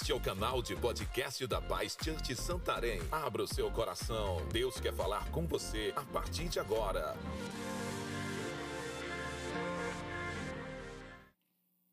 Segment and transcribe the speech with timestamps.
[0.00, 3.02] Este é o canal de podcast da Paz Church Santarém.
[3.12, 4.38] Abra o seu coração.
[4.50, 7.14] Deus quer falar com você a partir de agora.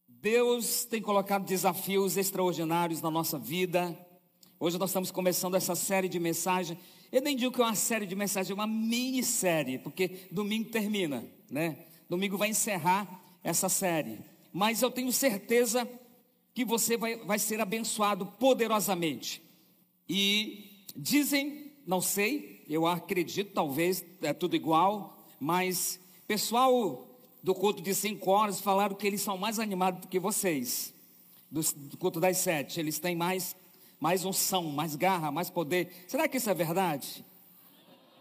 [0.07, 3.93] Deus tem colocado desafios extraordinários na nossa vida.
[4.57, 6.79] Hoje nós estamos começando essa série de mensagens.
[7.11, 11.25] Eu nem digo que é uma série de mensagens, é uma minissérie, porque domingo termina,
[11.51, 11.77] né?
[12.09, 13.05] Domingo vai encerrar
[13.43, 14.17] essa série.
[14.53, 16.06] Mas eu tenho certeza que
[16.63, 19.41] você vai, vai ser abençoado poderosamente.
[20.07, 27.07] E dizem, não sei, eu acredito, talvez é tudo igual, mas pessoal
[27.41, 30.93] do culto de cinco horas falaram que eles são mais animados do que vocês,
[31.49, 33.55] do, do culto das sete, eles têm mais,
[33.99, 36.05] mais unção, mais garra, mais poder.
[36.07, 37.23] Será que isso é verdade?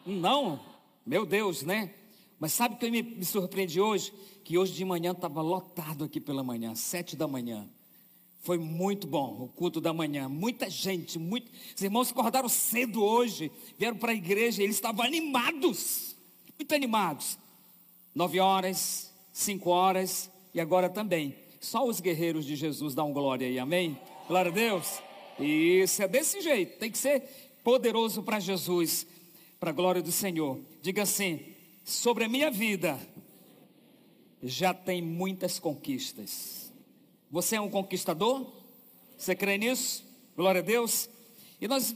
[0.04, 0.60] Não,
[1.04, 1.92] meu Deus, né?
[2.38, 4.12] Mas sabe o que me, me surpreendi hoje?
[4.44, 7.66] Que hoje de manhã estava lotado aqui pela manhã, sete da manhã.
[8.46, 10.28] Foi muito bom o culto da manhã.
[10.28, 11.50] Muita gente, muito...
[11.74, 16.14] os irmãos acordaram cedo hoje, vieram para a igreja, eles estavam animados,
[16.56, 17.36] muito animados.
[18.14, 21.34] Nove horas, cinco horas e agora também.
[21.58, 23.98] Só os guerreiros de Jesus dão glória aí, amém?
[24.28, 25.02] Glória a Deus.
[25.40, 27.24] Isso é desse jeito, tem que ser
[27.64, 29.08] poderoso para Jesus,
[29.58, 30.60] para a glória do Senhor.
[30.80, 31.40] Diga assim:
[31.84, 32.96] sobre a minha vida
[34.40, 36.65] já tem muitas conquistas.
[37.30, 38.46] Você é um conquistador?
[39.16, 40.04] Você crê nisso?
[40.36, 41.08] Glória a Deus.
[41.60, 41.94] E nós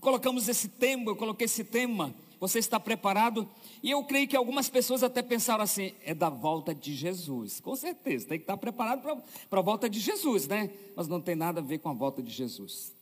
[0.00, 2.14] colocamos esse tema, eu coloquei esse tema.
[2.40, 3.48] Você está preparado?
[3.82, 7.60] E eu creio que algumas pessoas até pensaram assim: é da volta de Jesus.
[7.60, 9.02] Com certeza, tem que estar preparado
[9.48, 10.70] para a volta de Jesus, né?
[10.94, 12.94] Mas não tem nada a ver com a volta de Jesus.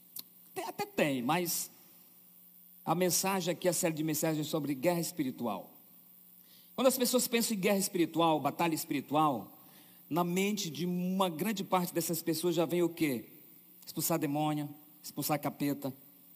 [0.67, 1.71] Até tem, mas
[2.85, 5.73] a mensagem aqui, a série de mensagens sobre guerra espiritual.
[6.75, 9.51] Quando as pessoas pensam em guerra espiritual, batalha espiritual,
[10.13, 13.25] na mente de uma grande parte dessas pessoas já vem o quê?
[13.85, 14.69] Expulsar demônio,
[15.03, 15.93] expulsar capeta,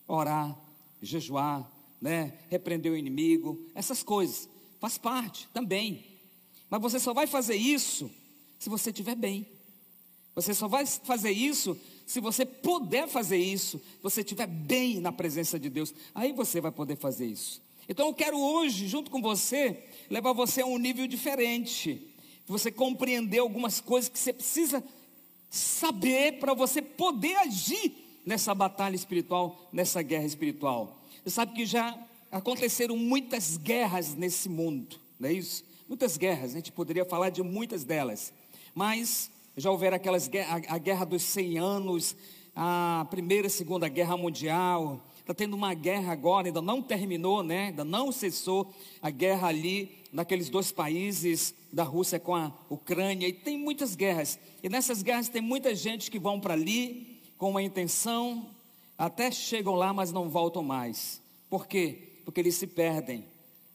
[0.08, 0.58] orar,
[1.02, 1.70] jejuar,
[2.00, 2.32] né?
[2.48, 4.48] repreender o inimigo, essas coisas.
[4.80, 6.06] Faz parte também.
[6.70, 8.10] Mas você só vai fazer isso
[8.58, 9.46] se você estiver bem.
[10.34, 15.12] Você só vai fazer isso se você puder fazer isso, se você estiver bem na
[15.12, 15.92] presença de Deus.
[16.14, 17.60] Aí você vai poder fazer isso.
[17.86, 22.15] Então eu quero hoje, junto com você, levar você a um nível diferente
[22.46, 24.82] você compreender algumas coisas que você precisa
[25.50, 31.00] saber para você poder agir nessa batalha espiritual, nessa guerra espiritual.
[31.24, 31.96] Você sabe que já
[32.30, 35.64] aconteceram muitas guerras nesse mundo, não é isso?
[35.88, 38.32] Muitas guerras, a gente poderia falar de muitas delas,
[38.74, 40.28] mas já houveram aquelas
[40.68, 42.16] a guerra dos 100 anos,
[42.54, 47.66] a primeira e segunda guerra mundial, está tendo uma guerra agora, ainda não terminou, né?
[47.66, 53.34] ainda não cessou a guerra ali naqueles dois países da Rússia com a Ucrânia, e
[53.34, 54.38] tem muitas guerras.
[54.62, 58.46] E nessas guerras tem muita gente que vão para ali com uma intenção,
[58.96, 61.20] até chegam lá, mas não voltam mais.
[61.50, 62.14] Por quê?
[62.24, 63.26] Porque eles se perdem.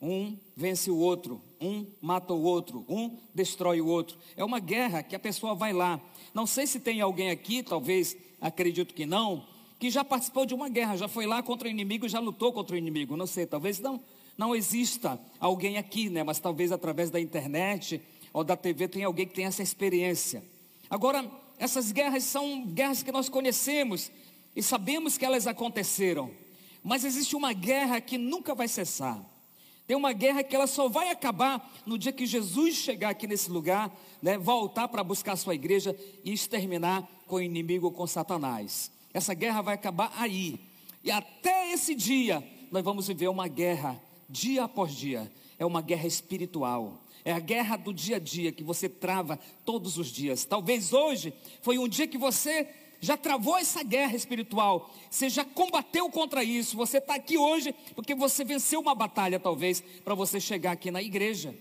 [0.02, 4.18] Um vence o outro, um mata o outro, um destrói o outro.
[4.36, 6.02] É uma guerra que a pessoa vai lá.
[6.34, 9.46] Não sei se tem alguém aqui, talvez acredito que não,
[9.80, 12.74] que já participou de uma guerra, já foi lá contra o inimigo, já lutou contra
[12.74, 13.16] o inimigo.
[13.16, 14.02] Não sei, talvez não
[14.42, 16.24] não exista alguém aqui, né?
[16.24, 18.02] Mas talvez através da internet
[18.34, 20.44] ou da TV tenha alguém que tenha essa experiência.
[20.90, 21.30] Agora,
[21.60, 24.12] essas guerras são guerras que nós conhecemos
[24.56, 26.32] e sabemos que elas aconteceram.
[26.84, 29.24] Mas existe uma guerra que nunca vai cessar.
[29.86, 33.52] Tem uma guerra que ela só vai acabar no dia que Jesus chegar aqui nesse
[33.52, 38.92] lugar, né, voltar para buscar a sua igreja e exterminar com o inimigo, com Satanás.
[39.14, 40.60] Essa guerra vai acabar aí.
[41.04, 45.32] E até esse dia, nós vamos viver uma guerra dia após dia.
[45.60, 47.04] É uma guerra espiritual.
[47.24, 50.46] É a guerra do dia a dia que você trava todos os dias.
[50.46, 52.68] Talvez hoje foi um dia que você
[53.00, 54.92] já travou essa guerra espiritual.
[55.10, 56.78] Você já combateu contra isso.
[56.78, 61.02] Você está aqui hoje porque você venceu uma batalha, talvez, para você chegar aqui na
[61.02, 61.56] igreja.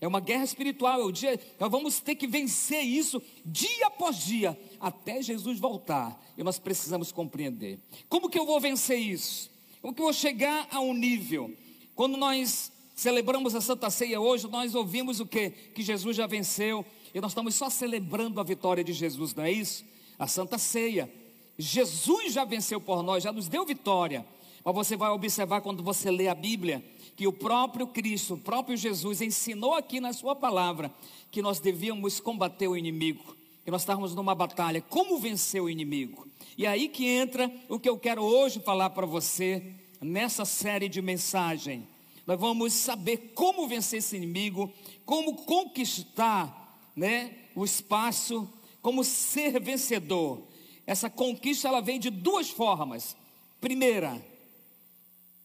[0.00, 1.00] É uma guerra espiritual.
[1.00, 6.20] É o dia, nós vamos ter que vencer isso dia após dia, até Jesus voltar.
[6.36, 7.78] E nós precisamos compreender.
[8.08, 9.50] Como que eu vou vencer isso?
[9.80, 11.54] Como que eu vou chegar a um nível
[11.96, 15.48] quando nós celebramos a Santa Ceia hoje, nós ouvimos o que?
[15.48, 16.84] Que Jesus já venceu,
[17.14, 19.82] e nós estamos só celebrando a vitória de Jesus, não é isso?
[20.18, 21.10] A Santa Ceia.
[21.58, 24.26] Jesus já venceu por nós, já nos deu vitória.
[24.62, 26.84] Mas você vai observar quando você lê a Bíblia,
[27.16, 30.92] que o próprio Cristo, o próprio Jesus ensinou aqui na sua palavra
[31.30, 33.34] que nós devíamos combater o inimigo,
[33.64, 36.28] que nós estávamos numa batalha, como vencer o inimigo.
[36.58, 40.88] E é aí que entra o que eu quero hoje falar para você nessa série
[40.88, 41.86] de mensagem,
[42.26, 44.72] nós vamos saber como vencer esse inimigo,
[45.04, 48.50] como conquistar, né, o espaço,
[48.82, 50.42] como ser vencedor.
[50.86, 53.16] essa conquista ela vem de duas formas.
[53.60, 54.24] Primeira,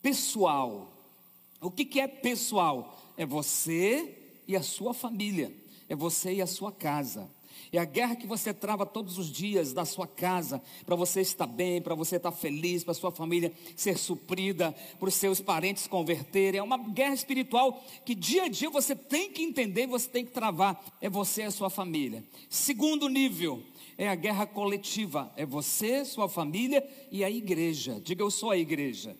[0.01, 0.91] pessoal.
[1.59, 3.13] O que, que é pessoal?
[3.17, 5.51] É você e a sua família,
[5.89, 7.29] é você e a sua casa.
[7.73, 11.47] É a guerra que você trava todos os dias da sua casa, para você estar
[11.47, 16.59] bem, para você estar feliz, para sua família ser suprida, para os seus parentes converterem.
[16.59, 20.31] É uma guerra espiritual que dia a dia você tem que entender, você tem que
[20.31, 20.83] travar.
[20.99, 22.25] É você e a sua família.
[22.49, 23.63] Segundo nível,
[23.97, 25.31] é a guerra coletiva.
[25.37, 28.01] É você, sua família e a igreja.
[28.03, 29.15] Diga, eu sou a igreja.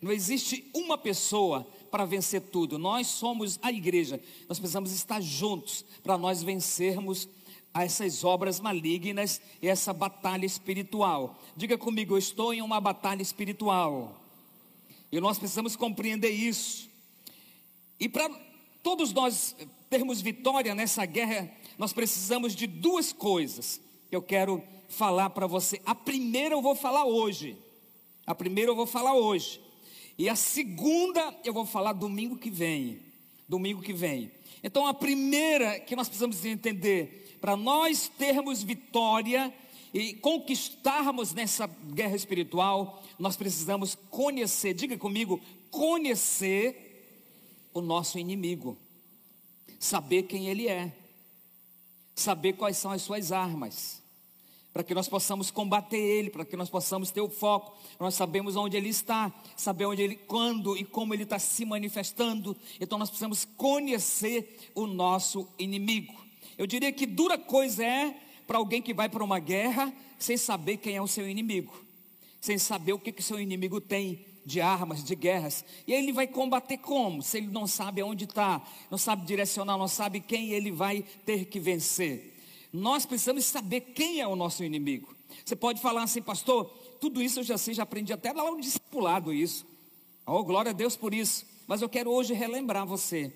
[0.00, 2.76] Não existe uma pessoa para vencer tudo.
[2.76, 4.20] Nós somos a igreja.
[4.48, 7.28] Nós precisamos estar juntos para nós vencermos
[7.74, 11.38] a essas obras malignas e essa batalha espiritual.
[11.56, 14.20] Diga comigo, eu estou em uma batalha espiritual.
[15.10, 16.88] E nós precisamos compreender isso.
[17.98, 18.28] E para
[18.82, 19.54] todos nós
[19.88, 23.80] termos vitória nessa guerra, nós precisamos de duas coisas
[24.12, 25.80] eu quero falar para você.
[25.86, 27.56] A primeira eu vou falar hoje.
[28.26, 29.58] A primeira eu vou falar hoje.
[30.18, 33.00] E a segunda eu vou falar domingo que vem.
[33.48, 34.30] Domingo que vem.
[34.62, 39.52] Então a primeira que nós precisamos entender para nós termos vitória
[39.92, 48.78] e conquistarmos nessa guerra espiritual, nós precisamos conhecer, diga comigo, conhecer o nosso inimigo,
[49.80, 50.92] saber quem ele é,
[52.14, 54.00] saber quais são as suas armas,
[54.72, 58.54] para que nós possamos combater ele, para que nós possamos ter o foco, nós sabemos
[58.54, 63.10] onde ele está, saber onde ele, quando e como ele está se manifestando, então nós
[63.10, 66.21] precisamos conhecer o nosso inimigo.
[66.58, 68.16] Eu diria que dura coisa é
[68.46, 71.72] para alguém que vai para uma guerra sem saber quem é o seu inimigo,
[72.40, 75.64] sem saber o que, o seu inimigo tem de armas, de guerras.
[75.86, 77.22] E aí ele vai combater como?
[77.22, 78.60] Se ele não sabe aonde está,
[78.90, 82.38] não sabe direcionar, não sabe quem ele vai ter que vencer.
[82.72, 85.14] Nós precisamos saber quem é o nosso inimigo.
[85.44, 86.66] Você pode falar assim, pastor,
[87.00, 89.66] tudo isso eu já sei, já aprendi até lá no discipulado isso.
[90.26, 91.46] Oh, glória a Deus por isso.
[91.66, 93.32] Mas eu quero hoje relembrar você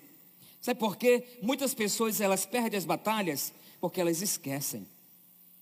[0.67, 1.23] Sabe por quê?
[1.41, 4.85] Muitas pessoas elas perdem as batalhas porque elas esquecem.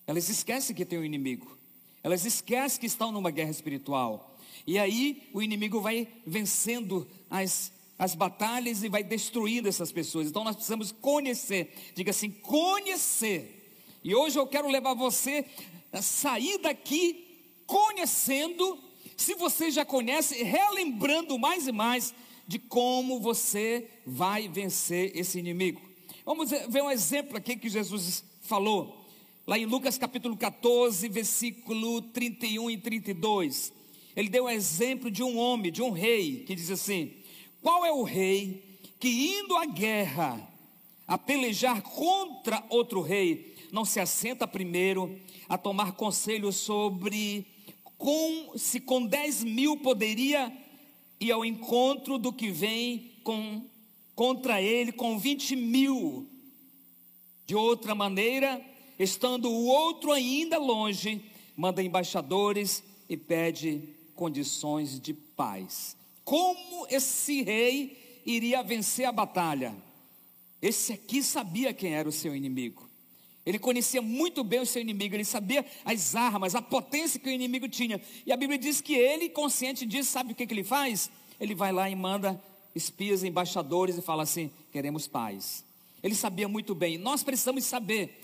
[0.07, 1.55] Elas esquecem que tem um inimigo.
[2.01, 4.35] Elas esquecem que estão numa guerra espiritual.
[4.65, 10.25] E aí o inimigo vai vencendo as, as batalhas e vai destruindo essas pessoas.
[10.25, 11.71] Então nós precisamos conhecer.
[11.93, 13.77] Diga assim, conhecer.
[14.03, 15.45] E hoje eu quero levar você
[15.93, 18.79] a sair daqui conhecendo.
[19.15, 22.11] Se você já conhece, relembrando mais e mais
[22.47, 25.81] de como você vai vencer esse inimigo.
[26.25, 29.05] Vamos ver um exemplo aqui que Jesus falou,
[29.45, 33.73] lá em Lucas capítulo 14, versículo 31 e 32.
[34.15, 37.13] Ele deu um exemplo de um homem, de um rei, que diz assim:
[37.61, 40.41] Qual é o rei que indo à guerra,
[41.07, 47.45] a pelejar contra outro rei, não se assenta primeiro a tomar conselho sobre
[47.97, 50.51] com, se com 10 mil poderia
[51.19, 53.63] e ao encontro do que vem com,
[54.15, 56.27] contra ele com 20 mil.
[57.45, 58.61] De outra maneira,
[58.97, 61.23] estando o outro ainda longe,
[61.55, 65.95] manda embaixadores e pede condições de paz.
[66.23, 69.75] Como esse rei iria vencer a batalha?
[70.61, 72.84] Esse aqui sabia quem era o seu inimigo.
[73.45, 77.31] Ele conhecia muito bem o seu inimigo, ele sabia as armas, a potência que o
[77.31, 78.01] inimigo tinha.
[78.25, 81.11] E a Bíblia diz que ele, consciente disso, sabe o que, que ele faz?
[81.39, 82.41] Ele vai lá e manda
[82.73, 85.63] espias, embaixadores e fala assim: queremos paz.
[86.01, 86.97] Ele sabia muito bem.
[86.97, 88.21] Nós precisamos saber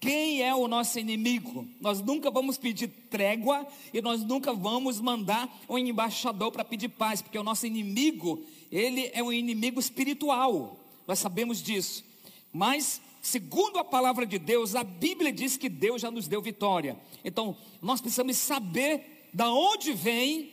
[0.00, 1.66] quem é o nosso inimigo.
[1.80, 7.22] Nós nunca vamos pedir trégua e nós nunca vamos mandar um embaixador para pedir paz,
[7.22, 10.78] porque o nosso inimigo, ele é um inimigo espiritual.
[11.06, 12.04] Nós sabemos disso.
[12.52, 17.00] Mas segundo a palavra de Deus, a Bíblia diz que Deus já nos deu vitória.
[17.24, 20.52] Então, nós precisamos saber da onde vem,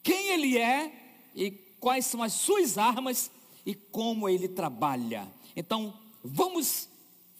[0.00, 0.92] quem ele é
[1.34, 1.50] e
[1.80, 3.32] quais são as suas armas
[3.66, 5.26] e como ele trabalha.
[5.56, 6.88] Então, vamos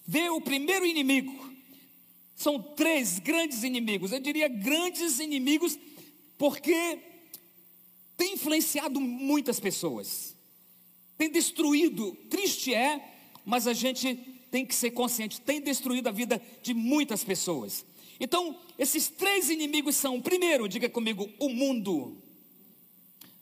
[0.05, 1.53] ver o primeiro inimigo.
[2.35, 4.11] São três grandes inimigos.
[4.11, 5.79] Eu diria grandes inimigos
[6.37, 6.99] porque
[8.17, 10.37] tem influenciado muitas pessoas.
[11.17, 16.40] Tem destruído, triste é, mas a gente tem que ser consciente, tem destruído a vida
[16.62, 17.85] de muitas pessoas.
[18.21, 22.17] Então, esses três inimigos são: primeiro, diga comigo, o mundo.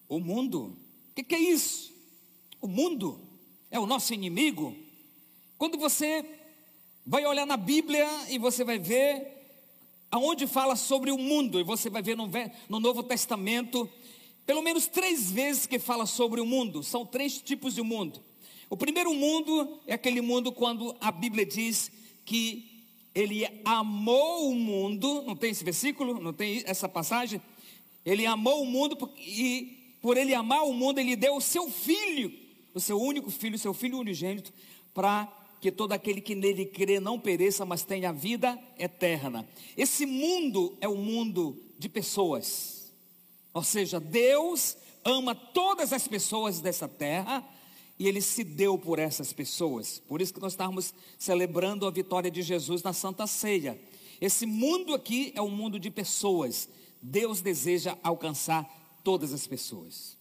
[0.08, 0.76] O mundo.
[1.10, 1.94] O que, que é isso?
[2.60, 3.20] O mundo
[3.70, 4.76] é o nosso inimigo.
[5.58, 6.24] Quando você
[7.06, 9.34] vai olhar na Bíblia e você vai ver
[10.10, 12.30] aonde fala sobre o mundo, e você vai ver no,
[12.68, 13.88] no Novo Testamento,
[14.44, 16.82] pelo menos três vezes que fala sobre o mundo.
[16.82, 18.22] São três tipos de mundo.
[18.68, 21.90] O primeiro mundo é aquele mundo quando a Bíblia diz
[22.24, 27.40] que ele amou o mundo, não tem esse versículo, não tem essa passagem?
[28.04, 32.32] Ele amou o mundo e por ele amar o mundo, ele deu o seu filho,
[32.74, 34.52] o seu único filho, o seu filho unigênito,
[34.92, 39.48] para que todo aquele que nele crê não pereça, mas tenha vida eterna.
[39.76, 42.92] Esse mundo é o um mundo de pessoas.
[43.54, 47.42] Ou seja, Deus ama todas as pessoas dessa terra
[47.98, 49.98] e ele se deu por essas pessoas.
[50.06, 53.80] Por isso que nós estamos celebrando a vitória de Jesus na Santa Ceia.
[54.20, 56.68] Esse mundo aqui é um mundo de pessoas.
[57.00, 58.68] Deus deseja alcançar
[59.02, 60.16] todas as pessoas.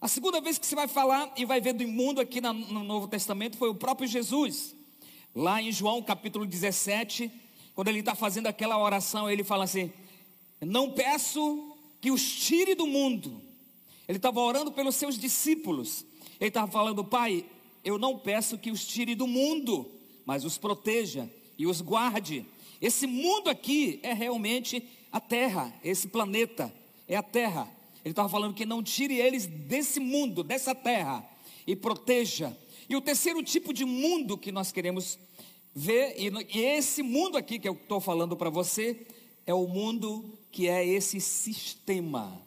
[0.00, 3.08] A segunda vez que você vai falar e vai ver do imundo aqui no Novo
[3.08, 4.74] Testamento foi o próprio Jesus.
[5.34, 7.30] Lá em João capítulo 17,
[7.74, 9.92] quando ele está fazendo aquela oração, ele fala assim:
[10.60, 13.42] Não peço que os tire do mundo.
[14.08, 16.04] Ele estava orando pelos seus discípulos.
[16.40, 17.44] Ele estava falando, Pai,
[17.84, 19.90] eu não peço que os tire do mundo,
[20.24, 22.44] mas os proteja e os guarde.
[22.80, 26.72] Esse mundo aqui é realmente a terra, esse planeta
[27.08, 27.70] é a terra.
[28.04, 31.28] Ele estava falando que não tire eles desse mundo, dessa terra,
[31.66, 32.56] e proteja.
[32.88, 35.18] E o terceiro tipo de mundo que nós queremos
[35.74, 39.06] ver, e esse mundo aqui que eu estou falando para você,
[39.46, 42.40] é o mundo que é esse sistema,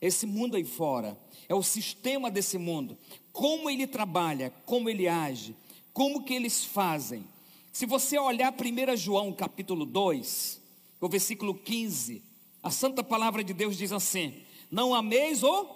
[0.00, 2.96] esse mundo aí fora, é o sistema desse mundo
[3.34, 5.56] como ele trabalha, como ele age,
[5.92, 7.24] como que eles fazem.
[7.72, 10.62] Se você olhar 1 João capítulo 2,
[11.00, 12.22] o versículo 15,
[12.62, 14.34] a santa palavra de Deus diz assim:
[14.70, 15.68] Não ameis o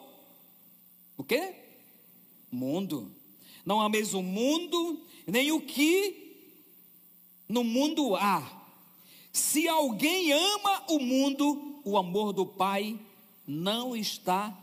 [1.16, 1.52] o quê?
[2.48, 3.10] Mundo.
[3.66, 6.46] Não ameis o mundo, nem o que
[7.48, 8.62] no mundo há.
[9.32, 12.96] Se alguém ama o mundo, o amor do Pai
[13.44, 14.56] não está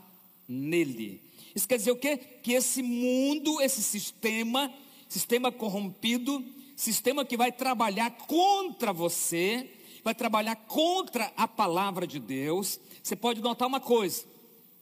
[0.48, 1.22] nele.
[1.54, 2.16] Isso quer dizer o quê?
[2.16, 4.72] Que esse mundo, esse sistema,
[5.08, 6.44] sistema corrompido,
[6.76, 9.70] sistema que vai trabalhar contra você,
[10.04, 12.78] vai trabalhar contra a palavra de Deus.
[13.02, 14.24] Você pode notar uma coisa: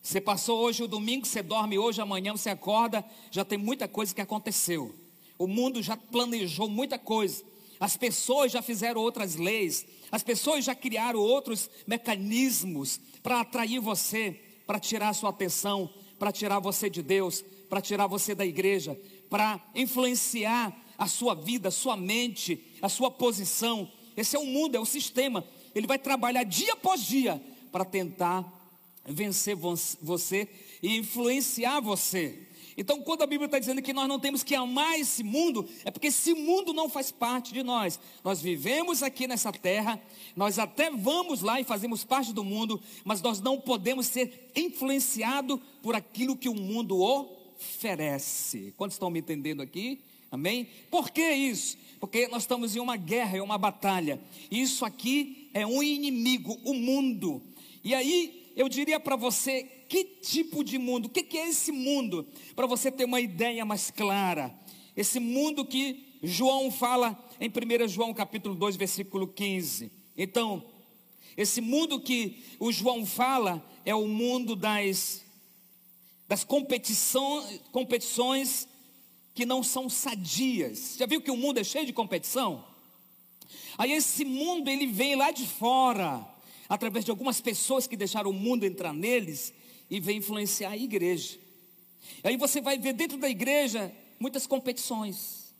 [0.02, 4.14] você passou hoje o domingo, você dorme hoje, amanhã você acorda, já tem muita coisa
[4.14, 4.94] que aconteceu.
[5.38, 7.42] O mundo já planejou muita coisa.
[7.80, 14.40] As pessoas já fizeram outras leis, as pessoas já criaram outros mecanismos para atrair você,
[14.66, 19.61] para tirar sua atenção, para tirar você de Deus, para tirar você da igreja, para
[19.75, 23.90] influenciar a sua vida, a sua mente, a sua posição.
[24.16, 25.44] Esse é o mundo, é o sistema.
[25.75, 27.42] Ele vai trabalhar dia após dia
[27.73, 28.44] para tentar
[29.06, 30.49] vencer você
[30.83, 32.44] e influenciar você.
[32.76, 35.90] Então, quando a Bíblia está dizendo que nós não temos que amar esse mundo, é
[35.90, 37.99] porque esse mundo não faz parte de nós.
[38.23, 40.00] Nós vivemos aqui nessa terra,
[40.35, 45.61] nós até vamos lá e fazemos parte do mundo, mas nós não podemos ser influenciados
[45.83, 48.75] por aquilo que o mundo oferece.
[48.76, 50.00] Quantos estão me entendendo aqui?
[50.31, 50.69] Amém?
[50.90, 51.78] Por que isso?
[52.00, 54.21] Porque nós estamos em uma guerra, em uma batalha.
[54.50, 57.40] Isso aqui é um inimigo, o mundo.
[57.85, 62.26] E aí, eu diria para você que tipo de mundo, o que, é esse mundo,
[62.55, 64.55] para você ter uma ideia mais clara.
[64.97, 69.91] Esse mundo que João fala em 1 João capítulo 2, versículo 15.
[70.17, 70.64] Então,
[71.37, 75.23] esse mundo que o João fala é o mundo das,
[76.29, 78.69] das competições, competições
[79.35, 80.97] que não são sadias.
[80.97, 82.64] Já viu que o mundo é cheio de competição?
[83.76, 86.25] Aí esse mundo ele vem lá de fora,
[86.69, 89.53] através de algumas pessoas que deixaram o mundo entrar neles
[89.95, 91.39] e vem influenciar a igreja.
[92.25, 95.55] Aí você vai ver dentro da igreja muitas competições.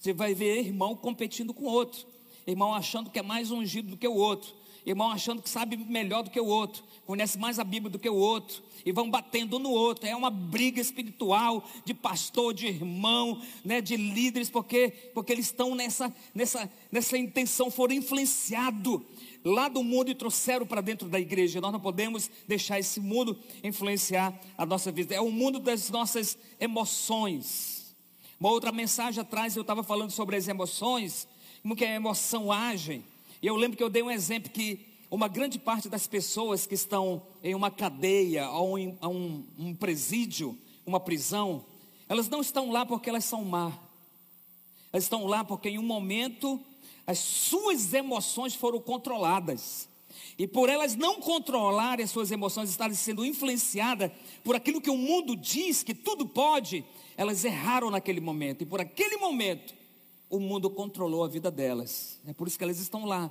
[0.00, 2.04] Você vai ver irmão competindo com outro,
[2.44, 4.52] irmão achando que é mais ungido do que o outro,
[4.84, 8.08] irmão achando que sabe melhor do que o outro, conhece mais a Bíblia do que
[8.08, 10.08] o outro, e vão batendo no outro.
[10.08, 15.76] É uma briga espiritual de pastor, de irmão, né, de líderes, porque, porque eles estão
[15.76, 19.02] nessa, nessa, nessa intenção, foram influenciados
[19.48, 21.60] lá do mundo e trouxeram para dentro da igreja.
[21.60, 25.14] Nós não podemos deixar esse mundo influenciar a nossa vida.
[25.14, 27.94] É o mundo das nossas emoções.
[28.38, 31.26] Uma outra mensagem atrás eu estava falando sobre as emoções,
[31.62, 33.02] como que a emoção age.
[33.42, 36.74] E eu lembro que eu dei um exemplo que uma grande parte das pessoas que
[36.74, 41.64] estão em uma cadeia ou em um, um presídio, uma prisão,
[42.08, 43.72] elas não estão lá porque elas são má.
[44.92, 46.60] Elas estão lá porque em um momento
[47.08, 49.88] as suas emoções foram controladas.
[50.38, 54.12] E por elas não controlarem as suas emoções, estarem sendo influenciadas
[54.44, 56.84] por aquilo que o mundo diz que tudo pode,
[57.16, 58.60] elas erraram naquele momento.
[58.60, 59.74] E por aquele momento,
[60.28, 62.20] o mundo controlou a vida delas.
[62.26, 63.30] É por isso que elas estão lá.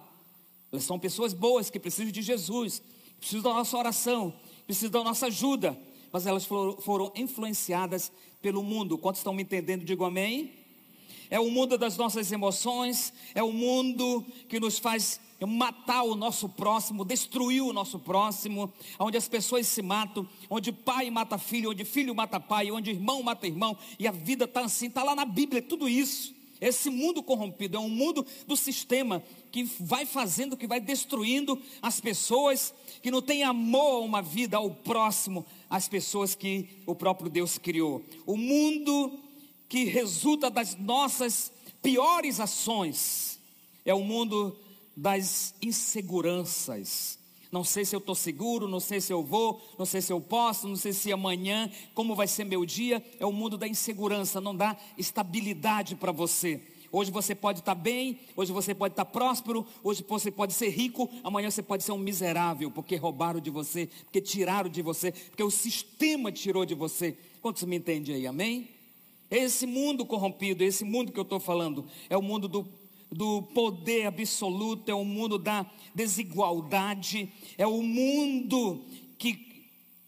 [0.72, 2.82] Elas são pessoas boas que precisam de Jesus,
[3.20, 4.34] precisam da nossa oração,
[4.66, 5.78] precisam da nossa ajuda.
[6.12, 8.98] Mas elas foram, influenciadas pelo mundo.
[8.98, 9.86] Quantos estão me entendendo?
[9.86, 10.66] Digo amém.
[11.30, 16.50] É o mundo das nossas emoções, é o mundo que nos faz matar o nosso
[16.50, 21.86] próximo, destruir o nosso próximo, onde as pessoas se matam, onde pai mata filho, onde
[21.86, 25.26] filho mata pai, onde irmão mata irmão, e a vida está assim, está lá na
[25.26, 26.36] Bíblia, tudo isso.
[26.60, 32.02] Esse mundo corrompido é um mundo do sistema que vai fazendo, que vai destruindo as
[32.02, 37.30] pessoas, que não tem amor a uma vida, ao próximo, as pessoas que o próprio
[37.30, 38.04] Deus criou.
[38.26, 39.20] O mundo
[39.68, 43.40] que resulta das nossas piores ações
[43.86, 44.58] é o mundo
[44.96, 47.18] das inseguranças.
[47.52, 50.20] Não sei se eu estou seguro, não sei se eu vou, não sei se eu
[50.20, 53.04] posso, não sei se amanhã, como vai ser meu dia.
[53.20, 56.62] É o mundo da insegurança, não dá estabilidade para você.
[56.92, 60.54] Hoje você pode estar tá bem, hoje você pode estar tá próspero, hoje você pode
[60.54, 64.82] ser rico, amanhã você pode ser um miserável, porque roubaram de você, porque tiraram de
[64.82, 67.18] você, porque o sistema tirou de você.
[67.42, 68.77] Quantos me entendem aí, amém?
[69.30, 72.68] Esse mundo corrompido, esse mundo que eu estou falando, é o mundo do
[73.12, 75.66] do poder absoluto, é o mundo da
[75.96, 78.82] desigualdade, é o mundo
[79.18, 79.48] que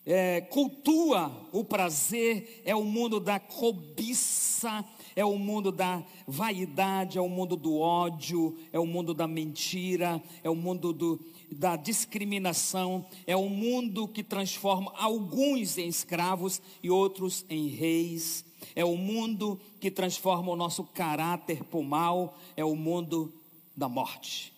[0.06, 4.84] é, cultua o prazer, é o mundo da cobiça,
[5.16, 10.22] é o mundo da vaidade, é o mundo do ódio, é o mundo da mentira,
[10.44, 11.20] é o mundo do,
[11.52, 18.44] da discriminação, é o mundo que transforma alguns em escravos e outros em reis,
[18.76, 23.34] é o mundo que transforma o nosso caráter o mal, é o mundo
[23.76, 24.54] da morte.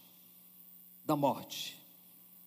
[1.06, 1.78] Da morte.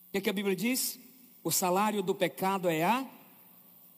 [0.09, 0.99] O que, é que a Bíblia diz?
[1.43, 3.07] O salário do pecado é a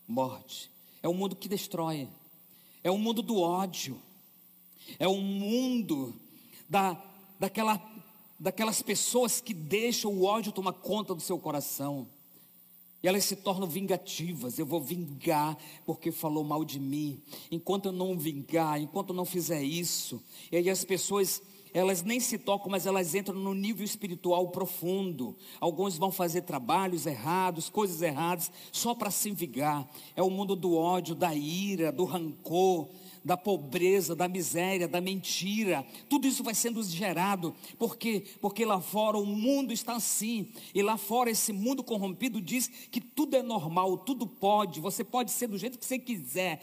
[0.07, 0.71] morte.
[1.03, 2.09] É o mundo que destrói.
[2.83, 4.01] É o mundo do ódio.
[4.99, 6.15] É o mundo
[6.69, 7.01] da,
[7.39, 7.81] daquela,
[8.39, 12.09] daquelas pessoas que deixam o ódio tomar conta do seu coração.
[13.07, 14.59] Elas se tornam vingativas.
[14.59, 17.21] Eu vou vingar porque falou mal de mim.
[17.51, 20.23] Enquanto eu não vingar, enquanto eu não fizer isso.
[20.51, 21.41] E aí as pessoas,
[21.73, 25.37] elas nem se tocam, mas elas entram no nível espiritual profundo.
[25.61, 29.89] Alguns vão fazer trabalhos errados, coisas erradas, só para se vingar.
[30.15, 32.89] É o mundo do ódio, da ira, do rancor
[33.27, 35.85] da pobreza, da miséria, da mentira.
[36.09, 40.97] Tudo isso vai sendo gerado, porque porque lá fora o mundo está assim, e lá
[40.97, 45.59] fora esse mundo corrompido diz que tudo é normal, tudo pode, você pode ser do
[45.59, 46.61] jeito que você quiser.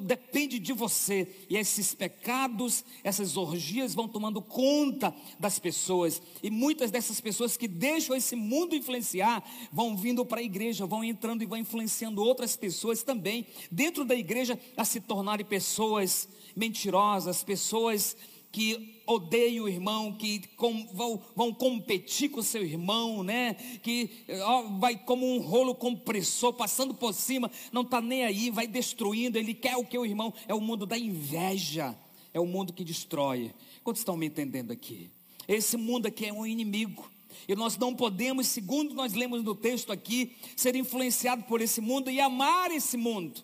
[0.00, 1.28] Depende de você.
[1.48, 7.68] E esses pecados, essas orgias vão tomando conta das pessoas, e muitas dessas pessoas que
[7.68, 12.56] deixam esse mundo influenciar vão vindo para a igreja, vão entrando e vão influenciando outras
[12.56, 18.16] pessoas também dentro da igreja a se tornarem pessoas mentirosas, pessoas
[18.50, 23.54] que odeiam o irmão, que com, vão, vão, competir com o seu irmão, né?
[23.82, 24.10] Que
[24.42, 29.38] ó, vai como um rolo compressor passando por cima, não está nem aí, vai destruindo.
[29.38, 31.96] Ele quer o que o irmão é o mundo da inveja,
[32.32, 33.52] é o mundo que destrói.
[33.84, 35.10] Quantos estão me entendendo aqui?
[35.46, 37.10] Esse mundo aqui é um inimigo.
[37.46, 42.10] E nós não podemos, segundo nós lemos no texto aqui, ser influenciado por esse mundo
[42.10, 43.42] e amar esse mundo.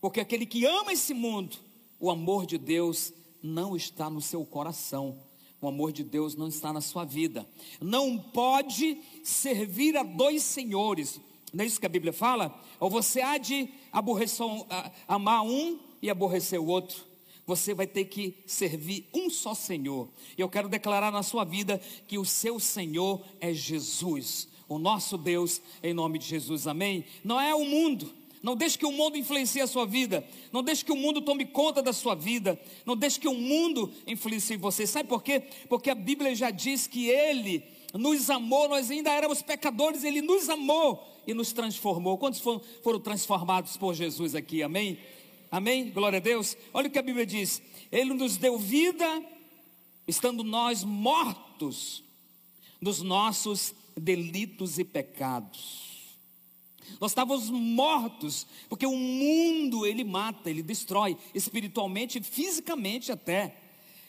[0.00, 1.56] Porque aquele que ama esse mundo,
[1.98, 5.18] o amor de Deus não está no seu coração.
[5.60, 7.48] O amor de Deus não está na sua vida.
[7.80, 11.20] Não pode servir a dois senhores.
[11.52, 12.54] Não é isso que a Bíblia fala?
[12.78, 14.46] Ou você há de aborrecer,
[15.06, 17.08] amar um e aborrecer o outro.
[17.46, 20.08] Você vai ter que servir um só Senhor.
[20.36, 25.62] Eu quero declarar na sua vida que o seu Senhor é Jesus, o nosso Deus,
[25.82, 26.66] em nome de Jesus.
[26.66, 27.06] Amém?
[27.24, 30.24] Não é o mundo, não deixe que o mundo influencie a sua vida.
[30.52, 32.60] Não deixe que o mundo tome conta da sua vida.
[32.86, 34.86] Não deixe que o mundo influencie você.
[34.86, 35.42] Sabe por quê?
[35.68, 37.62] Porque a Bíblia já diz que Ele
[37.94, 42.18] nos amou, nós ainda éramos pecadores, Ele nos amou e nos transformou.
[42.18, 44.62] Quantos foram, foram transformados por Jesus aqui?
[44.62, 44.98] Amém?
[45.50, 45.90] Amém?
[45.90, 46.56] Glória a Deus.
[46.72, 49.22] Olha o que a Bíblia diz: Ele nos deu vida,
[50.06, 52.04] estando nós mortos
[52.80, 55.87] dos nossos delitos e pecados.
[57.00, 63.56] Nós estávamos mortos, porque o mundo ele mata, ele destrói, espiritualmente e fisicamente até.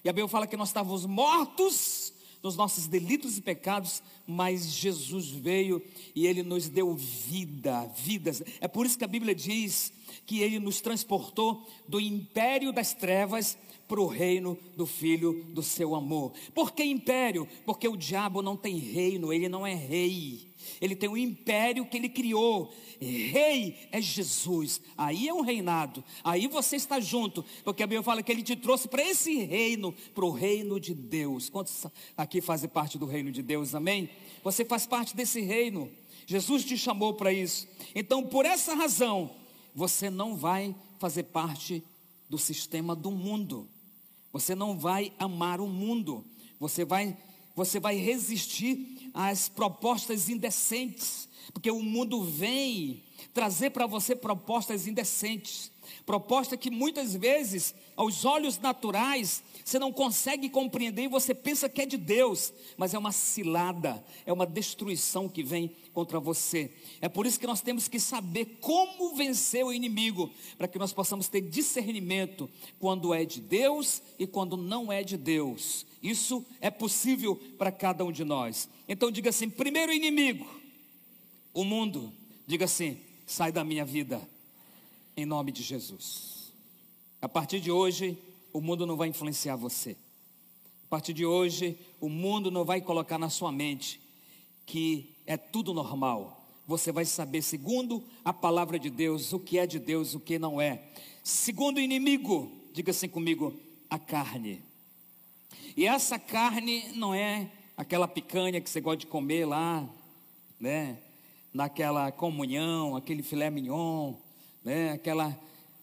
[0.03, 5.29] E a Bíblia fala que nós estávamos mortos nos nossos delitos e pecados, mas Jesus
[5.29, 5.81] veio
[6.15, 8.41] e ele nos deu vida, vidas.
[8.61, 9.91] É por isso que a Bíblia diz
[10.25, 15.95] que ele nos transportou do império das trevas para o reino do Filho do seu
[15.95, 16.31] amor.
[16.53, 17.47] Por que império?
[17.65, 20.48] Porque o diabo não tem reino, ele não é rei.
[20.79, 22.73] Ele tem um império que ele criou.
[22.99, 24.81] Rei é Jesus.
[24.97, 26.03] Aí é um reinado.
[26.23, 27.43] Aí você está junto.
[27.63, 30.93] Porque a Bíblia fala que ele te trouxe para esse reino, para o reino de
[30.93, 31.49] Deus.
[31.49, 31.85] Quantos
[32.17, 33.73] aqui fazem parte do reino de Deus?
[33.73, 34.09] Amém?
[34.43, 35.89] Você faz parte desse reino.
[36.25, 37.67] Jesus te chamou para isso.
[37.95, 39.31] Então, por essa razão,
[39.73, 41.83] você não vai fazer parte
[42.29, 43.67] do sistema do mundo.
[44.31, 46.23] Você não vai amar o mundo.
[46.59, 47.17] Você vai,
[47.59, 55.69] você vai resistir às propostas indecentes, porque o mundo vem trazer para você propostas indecentes.
[56.09, 61.83] Proposta que muitas vezes, aos olhos naturais, você não consegue compreender e você pensa que
[61.83, 66.73] é de Deus, mas é uma cilada, é uma destruição que vem contra você.
[66.99, 70.91] É por isso que nós temos que saber como vencer o inimigo, para que nós
[70.91, 75.85] possamos ter discernimento quando é de Deus e quando não é de Deus.
[76.01, 78.67] Isso é possível para cada um de nós.
[78.87, 80.49] Então diga assim: primeiro inimigo,
[81.53, 82.11] o mundo.
[82.47, 84.27] Diga assim: sai da minha vida
[85.19, 86.53] em nome de Jesus.
[87.21, 88.17] A partir de hoje,
[88.53, 89.97] o mundo não vai influenciar você.
[90.85, 93.99] A partir de hoje, o mundo não vai colocar na sua mente
[94.65, 96.47] que é tudo normal.
[96.65, 100.39] Você vai saber, segundo a palavra de Deus, o que é de Deus, o que
[100.39, 100.83] não é.
[101.23, 104.61] Segundo o inimigo, diga assim comigo, a carne.
[105.75, 109.87] E essa carne não é aquela picanha que você gosta de comer lá,
[110.59, 110.97] né?
[111.53, 114.13] Naquela comunhão, aquele filé mignon,
[114.63, 114.91] né?
[114.91, 115.37] Aquela,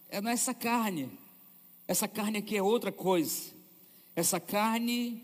[0.09, 1.11] é, não é essa carne.
[1.89, 3.53] Essa carne aqui é outra coisa.
[4.15, 5.23] Essa carne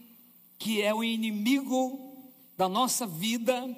[0.58, 2.12] que é o inimigo
[2.56, 3.68] da nossa vida,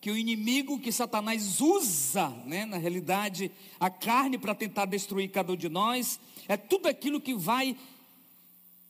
[0.00, 5.52] que o inimigo que Satanás usa, né, na realidade, a carne para tentar destruir cada
[5.52, 7.76] um de nós, é tudo aquilo que vai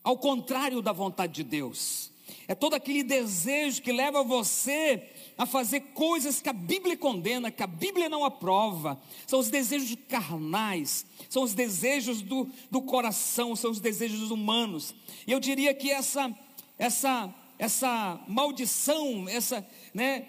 [0.05, 2.11] ao contrário da vontade de Deus.
[2.47, 7.63] É todo aquele desejo que leva você a fazer coisas que a Bíblia condena, que
[7.63, 9.01] a Bíblia não aprova.
[9.27, 14.95] São os desejos carnais, são os desejos do, do coração, são os desejos humanos.
[15.27, 16.31] E eu diria que essa,
[16.79, 20.27] essa, essa maldição, essa, né,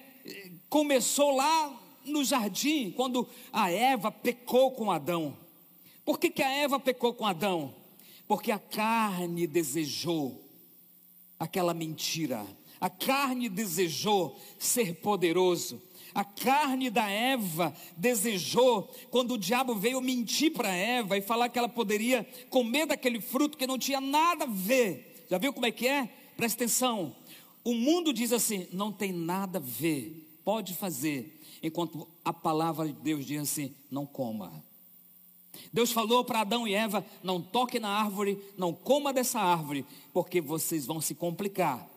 [0.69, 5.37] começou lá no jardim, quando a Eva pecou com Adão.
[6.05, 7.75] Por que, que a Eva pecou com Adão?
[8.27, 10.40] Porque a carne desejou
[11.41, 12.45] aquela mentira
[12.81, 15.79] a carne desejou ser poderoso.
[16.15, 21.59] A carne da Eva desejou, quando o diabo veio mentir para Eva e falar que
[21.59, 25.25] ela poderia comer daquele fruto que não tinha nada a ver.
[25.29, 26.09] Já viu como é que é?
[26.35, 27.15] Presta atenção.
[27.63, 31.39] O mundo diz assim: não tem nada a ver, pode fazer.
[31.61, 34.51] Enquanto a palavra de Deus diz assim: não coma.
[35.73, 40.41] Deus falou para Adão e Eva: não toque na árvore, não coma dessa árvore, porque
[40.41, 41.87] vocês vão se complicar.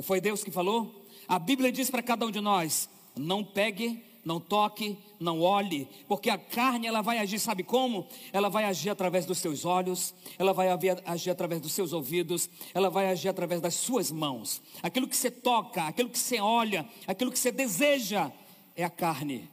[0.00, 1.06] Foi Deus que falou?
[1.26, 6.30] A Bíblia diz para cada um de nós: não pegue, não toque, não olhe, porque
[6.30, 8.06] a carne ela vai agir, sabe como?
[8.32, 10.68] Ela vai agir através dos seus olhos, ela vai
[11.04, 14.62] agir através dos seus ouvidos, ela vai agir através das suas mãos.
[14.82, 18.30] Aquilo que você toca, aquilo que você olha, aquilo que você deseja
[18.76, 19.48] é a carne.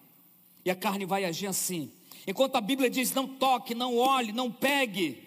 [0.64, 1.92] E a carne vai agir assim.
[2.30, 5.18] Enquanto a Bíblia diz: não toque, não olhe, não pegue,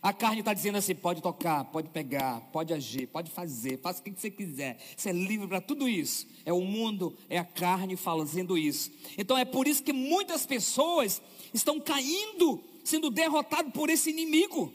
[0.00, 4.04] a carne está dizendo assim: pode tocar, pode pegar, pode agir, pode fazer, faça o
[4.04, 4.78] que você quiser.
[4.96, 6.24] Você é livre para tudo isso.
[6.46, 8.92] É o mundo, é a carne fazendo isso.
[9.18, 11.20] Então é por isso que muitas pessoas
[11.52, 14.72] estão caindo, sendo derrotadas por esse inimigo.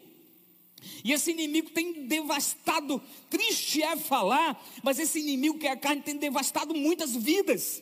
[1.05, 6.01] E esse inimigo tem devastado, triste é falar, mas esse inimigo que é a carne
[6.01, 7.81] tem devastado muitas vidas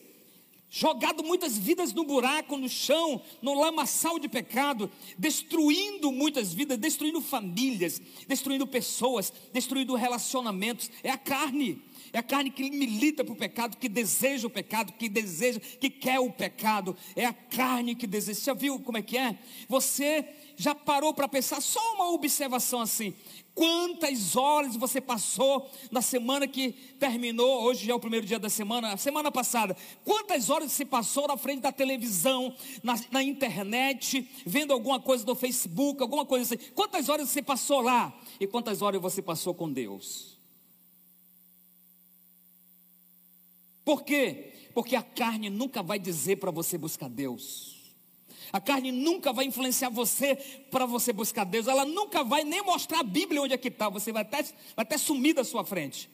[0.70, 7.22] jogado muitas vidas no buraco, no chão, no lamaçal de pecado, destruindo muitas vidas, destruindo
[7.22, 10.90] famílias, destruindo pessoas, destruindo relacionamentos.
[11.04, 11.82] É a carne.
[12.16, 15.90] É a carne que milita para o pecado, que deseja o pecado, que deseja, que
[15.90, 16.96] quer o pecado.
[17.14, 18.40] É a carne que deseja.
[18.40, 19.38] Você já viu como é que é?
[19.68, 20.26] Você
[20.56, 23.14] já parou para pensar só uma observação assim?
[23.54, 27.64] Quantas horas você passou na semana que terminou?
[27.64, 29.76] Hoje já é o primeiro dia da semana, semana passada.
[30.06, 35.36] Quantas horas você passou na frente da televisão, na, na internet, vendo alguma coisa no
[35.36, 36.72] Facebook, alguma coisa assim?
[36.74, 38.18] Quantas horas você passou lá?
[38.40, 40.35] E quantas horas você passou com Deus?
[43.86, 44.52] Por quê?
[44.74, 47.76] Porque a carne nunca vai dizer para você buscar Deus.
[48.52, 50.36] A carne nunca vai influenciar você
[50.72, 51.68] para você buscar Deus.
[51.68, 53.88] Ela nunca vai nem mostrar a Bíblia onde é que está.
[53.90, 56.10] Você vai até, vai até sumir da sua frente.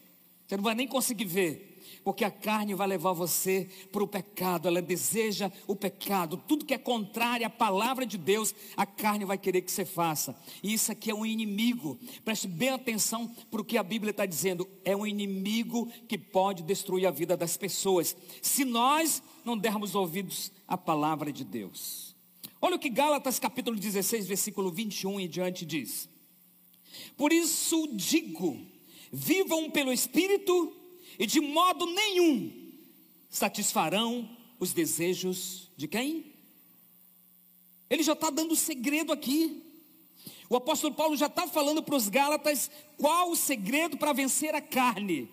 [0.45, 1.70] Você não vai nem conseguir ver.
[2.03, 4.67] Porque a carne vai levar você para o pecado.
[4.67, 6.41] Ela deseja o pecado.
[6.47, 10.35] Tudo que é contrário à palavra de Deus, a carne vai querer que você faça.
[10.63, 11.99] E isso aqui é um inimigo.
[12.23, 14.67] Preste bem atenção para o que a Bíblia está dizendo.
[14.83, 18.15] É um inimigo que pode destruir a vida das pessoas.
[18.41, 22.15] Se nós não dermos ouvidos à palavra de Deus.
[22.61, 26.07] Olha o que Gálatas capítulo 16, versículo 21 e diante diz:
[27.17, 28.59] Por isso digo,
[29.11, 30.71] vivam pelo Espírito
[31.21, 32.51] e de modo nenhum
[33.29, 34.27] satisfarão
[34.59, 36.33] os desejos de quem?
[37.87, 39.61] Ele já está dando segredo aqui.
[40.49, 44.61] O apóstolo Paulo já está falando para os Gálatas qual o segredo para vencer a
[44.61, 45.29] carne.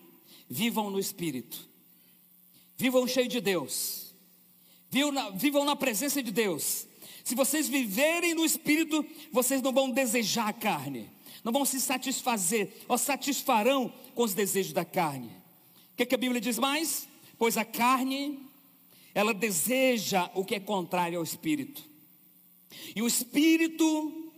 [0.47, 1.67] Vivam no Espírito,
[2.77, 4.13] vivam cheios de Deus,
[4.91, 6.85] vivam na, vivam na presença de Deus.
[7.23, 11.09] Se vocês viverem no Espírito, vocês não vão desejar a carne,
[11.43, 15.38] não vão se satisfazer, ou satisfarão com os desejos da carne.
[15.99, 17.09] Que, que a Bíblia diz mais?
[17.37, 18.39] Pois a carne,
[19.13, 21.83] ela deseja o que é contrário ao Espírito,
[22.95, 24.31] e o Espírito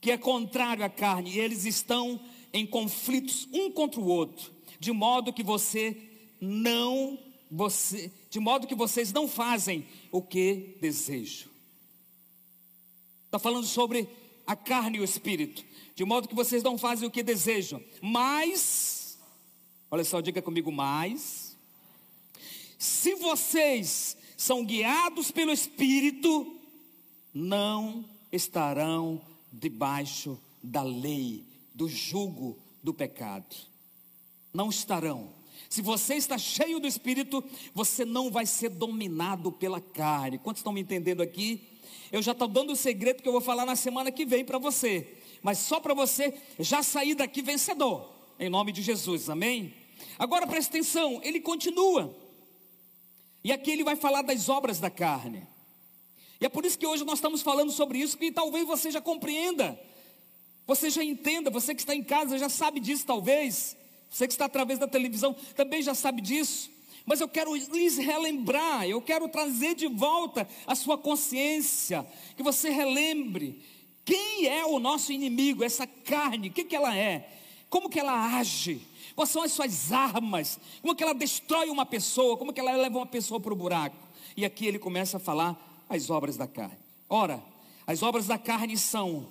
[0.00, 2.18] que é contrário à carne, eles estão
[2.50, 4.50] em conflitos um contra o outro,
[4.80, 5.98] de modo que você
[6.40, 7.18] não
[7.50, 11.50] você, de modo que vocês não fazem o que desejam.
[13.26, 14.08] Está falando sobre
[14.46, 15.62] a carne e o espírito,
[15.94, 18.93] de modo que vocês não fazem o que desejam, mas,
[19.94, 21.56] olha só, diga comigo, mas,
[22.76, 26.58] se vocês são guiados pelo espírito,
[27.32, 29.20] não estarão
[29.52, 33.54] debaixo da lei, do jugo do pecado.
[34.52, 35.30] Não estarão.
[35.70, 40.38] Se você está cheio do Espírito, você não vai ser dominado pela carne.
[40.38, 41.68] Quantos estão me entendendo aqui?
[42.10, 44.58] Eu já estou dando o segredo que eu vou falar na semana que vem para
[44.58, 45.18] você.
[45.40, 48.12] Mas só para você já sair daqui vencedor.
[48.38, 49.72] Em nome de Jesus, amém?
[50.18, 52.14] Agora preste atenção, ele continua.
[53.42, 55.46] E aqui ele vai falar das obras da carne.
[56.40, 59.00] E é por isso que hoje nós estamos falando sobre isso, que talvez você já
[59.00, 59.78] compreenda,
[60.66, 63.76] você já entenda, você que está em casa já sabe disso, talvez,
[64.10, 66.70] você que está através da televisão também já sabe disso.
[67.06, 72.70] Mas eu quero lhes relembrar, eu quero trazer de volta a sua consciência, que você
[72.70, 73.62] relembre
[74.04, 77.28] quem é o nosso inimigo, essa carne, o que, que ela é,
[77.68, 78.80] como que ela age,
[79.14, 82.98] quais são as suas armas, como que ela destrói uma pessoa, como que ela leva
[82.98, 83.96] uma pessoa para o buraco.
[84.36, 86.78] E aqui ele começa a falar as obras da carne.
[87.08, 87.42] Ora,
[87.86, 89.28] as obras da carne são,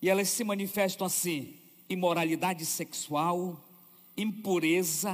[0.00, 1.56] e elas se manifestam assim:
[1.88, 3.62] imoralidade sexual,
[4.16, 5.12] impureza.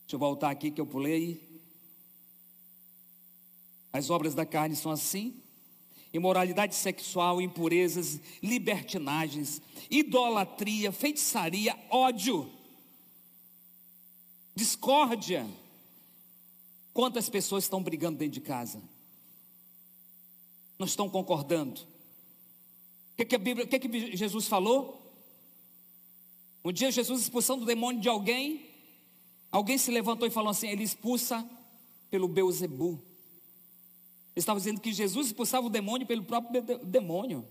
[0.00, 1.48] Deixa eu voltar aqui que eu pulei.
[3.92, 5.40] As obras da carne são assim:
[6.12, 12.50] imoralidade sexual, impurezas, libertinagens, idolatria, feitiçaria, ódio,
[14.54, 15.46] discórdia
[16.92, 18.82] Quantas pessoas estão brigando dentro de casa?
[20.78, 21.80] Não estão concordando?
[23.18, 25.00] O que, a Bíblia, o que, que Jesus falou?
[26.64, 28.68] Um dia Jesus expulsando o demônio de alguém,
[29.52, 31.48] alguém se levantou e falou assim: ele expulsa
[32.10, 33.00] pelo Beuzebu.
[34.34, 37.46] Estava dizendo que Jesus expulsava o demônio pelo próprio demônio.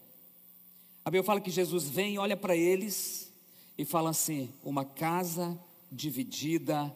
[1.04, 3.32] A Bíblia fala que Jesus vem, olha para eles
[3.78, 5.60] e fala assim: uma casa
[5.92, 6.96] dividida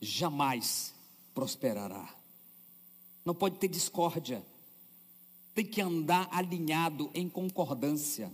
[0.00, 0.94] jamais
[1.34, 2.14] prosperará.
[3.24, 4.44] Não pode ter discórdia.
[5.54, 8.32] Tem que andar alinhado em concordância.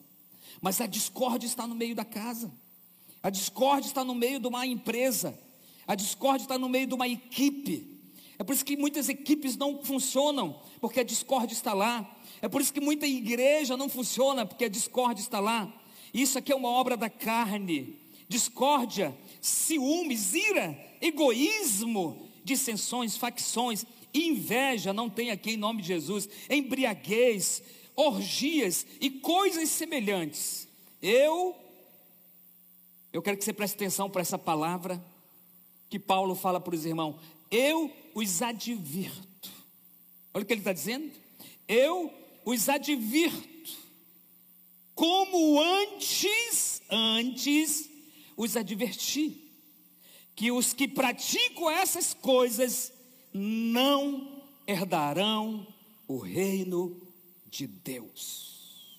[0.60, 2.50] Mas a discórdia está no meio da casa.
[3.22, 5.38] A discórdia está no meio de uma empresa.
[5.86, 7.97] A discórdia está no meio de uma equipe.
[8.38, 12.16] É por isso que muitas equipes não funcionam, porque a discórdia está lá.
[12.40, 15.72] É por isso que muita igreja não funciona, porque a discórdia está lá.
[16.14, 17.98] Isso aqui é uma obra da carne.
[18.28, 27.62] Discórdia, ciúmes, ira, egoísmo, dissensões, facções, inveja, não tem aqui em nome de Jesus, embriaguez,
[27.96, 30.68] orgias e coisas semelhantes.
[31.02, 31.56] Eu,
[33.12, 35.02] eu quero que você preste atenção para essa palavra
[35.90, 37.16] que Paulo fala para os irmãos.
[37.50, 39.50] Eu os advirto.
[40.34, 41.12] Olha o que ele está dizendo.
[41.66, 42.12] Eu
[42.44, 43.76] os advirto.
[44.94, 47.88] Como antes, antes
[48.36, 49.44] os adverti
[50.34, 52.92] que os que praticam essas coisas
[53.32, 55.66] não herdarão
[56.06, 57.00] o reino
[57.48, 58.98] de Deus.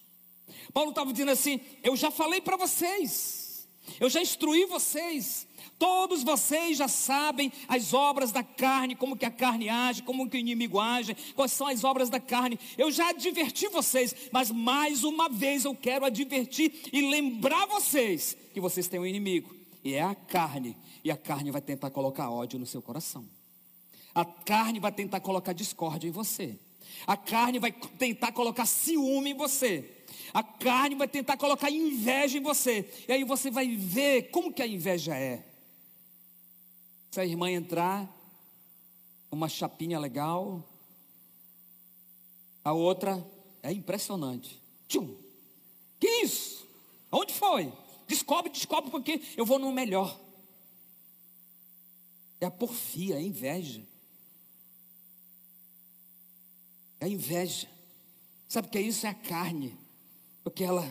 [0.74, 3.68] Paulo estava dizendo assim: Eu já falei para vocês,
[4.00, 5.48] eu já instruí vocês,
[5.80, 10.36] Todos vocês já sabem as obras da carne, como que a carne age, como que
[10.36, 12.60] o inimigo age, quais são as obras da carne.
[12.78, 18.60] Eu já adverti vocês, mas mais uma vez eu quero advertir e lembrar vocês que
[18.60, 22.60] vocês têm um inimigo, e é a carne, e a carne vai tentar colocar ódio
[22.60, 23.26] no seu coração.
[24.14, 26.60] A carne vai tentar colocar discórdia em você.
[27.08, 29.90] A carne vai tentar colocar ciúme em você.
[30.34, 32.90] A carne vai tentar colocar inveja em você.
[33.08, 35.46] E aí você vai ver como que a inveja é.
[37.12, 38.08] Se a irmã entrar,
[39.32, 40.64] uma chapinha legal,
[42.64, 43.26] a outra
[43.64, 44.62] é impressionante.
[44.88, 45.16] Tchum!
[46.00, 46.68] Que isso?
[47.12, 47.74] Onde foi?
[48.08, 50.20] Descobre, descobre, porque eu vou no melhor.
[52.40, 53.84] É a porfia, é a inveja.
[57.00, 57.68] É a inveja.
[58.48, 59.06] Sabe o que é isso?
[59.06, 59.78] É a carne.
[60.44, 60.86] Porque ela,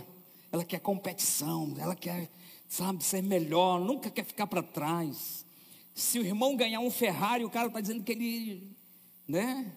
[0.52, 2.30] ela quer competição, ela quer,
[2.68, 5.44] sabe, ser melhor, nunca quer ficar para trás.
[5.98, 8.70] Se o irmão ganhar um Ferrari, o cara está dizendo que ele,
[9.26, 9.72] né?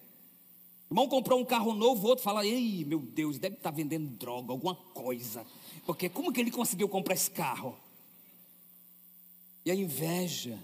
[0.88, 3.76] O irmão comprou um carro novo, o outro fala: Ei, meu Deus, deve estar tá
[3.76, 5.44] vendendo droga, alguma coisa.
[5.84, 7.76] Porque como que ele conseguiu comprar esse carro?
[9.66, 10.60] E a inveja.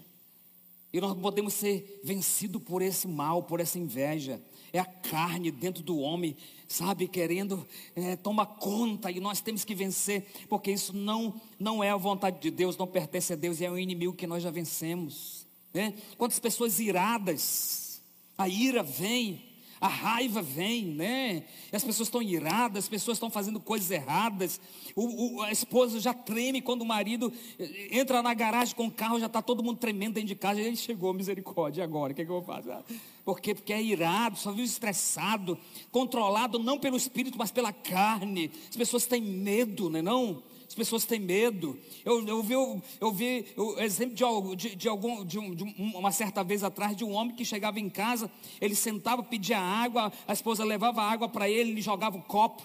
[0.92, 4.40] E nós podemos ser vencidos por esse mal, por essa inveja.
[4.72, 6.36] É a carne dentro do homem,
[6.68, 7.66] sabe, querendo
[7.96, 9.10] é, tomar conta.
[9.10, 12.86] E nós temos que vencer, porque isso não, não é a vontade de Deus, não
[12.86, 15.37] pertence a Deus, é um inimigo que nós já vencemos.
[15.72, 15.94] Né?
[16.16, 18.00] Quantas pessoas iradas,
[18.36, 19.48] a ira vem,
[19.80, 21.44] a raiva vem, né?
[21.72, 24.60] As pessoas estão iradas, as pessoas estão fazendo coisas erradas.
[24.94, 28.90] O, o, a esposa já treme quando o marido eh, entra na garagem com o
[28.90, 30.60] carro, já está todo mundo tremendo dentro de casa.
[30.60, 32.76] E ele chegou, misericórdia, agora, o que, é que eu vou fazer?
[33.24, 33.54] Por quê?
[33.54, 35.56] Porque é irado, só viu estressado,
[35.92, 38.50] controlado não pelo espírito, mas pela carne.
[38.68, 40.42] As pessoas têm medo, não é não?
[40.68, 41.80] As pessoas têm medo.
[42.04, 45.64] Eu, eu vi, eu, eu vi o exemplo de, de, de, algum, de, um, de
[45.64, 50.12] uma certa vez atrás de um homem que chegava em casa, ele sentava, pedia água,
[50.26, 52.62] a esposa levava água para ele, ele jogava o copo.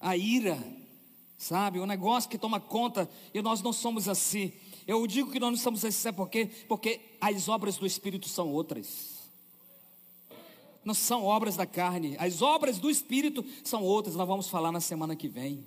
[0.00, 0.58] A ira,
[1.36, 1.78] sabe?
[1.78, 4.50] O negócio que toma conta, e nós não somos assim.
[4.86, 6.46] Eu digo que nós não somos assim, sabe por quê?
[6.68, 9.13] Porque as obras do Espírito são outras
[10.84, 14.80] não são obras da carne, as obras do Espírito são outras, nós vamos falar na
[14.80, 15.64] semana que vem.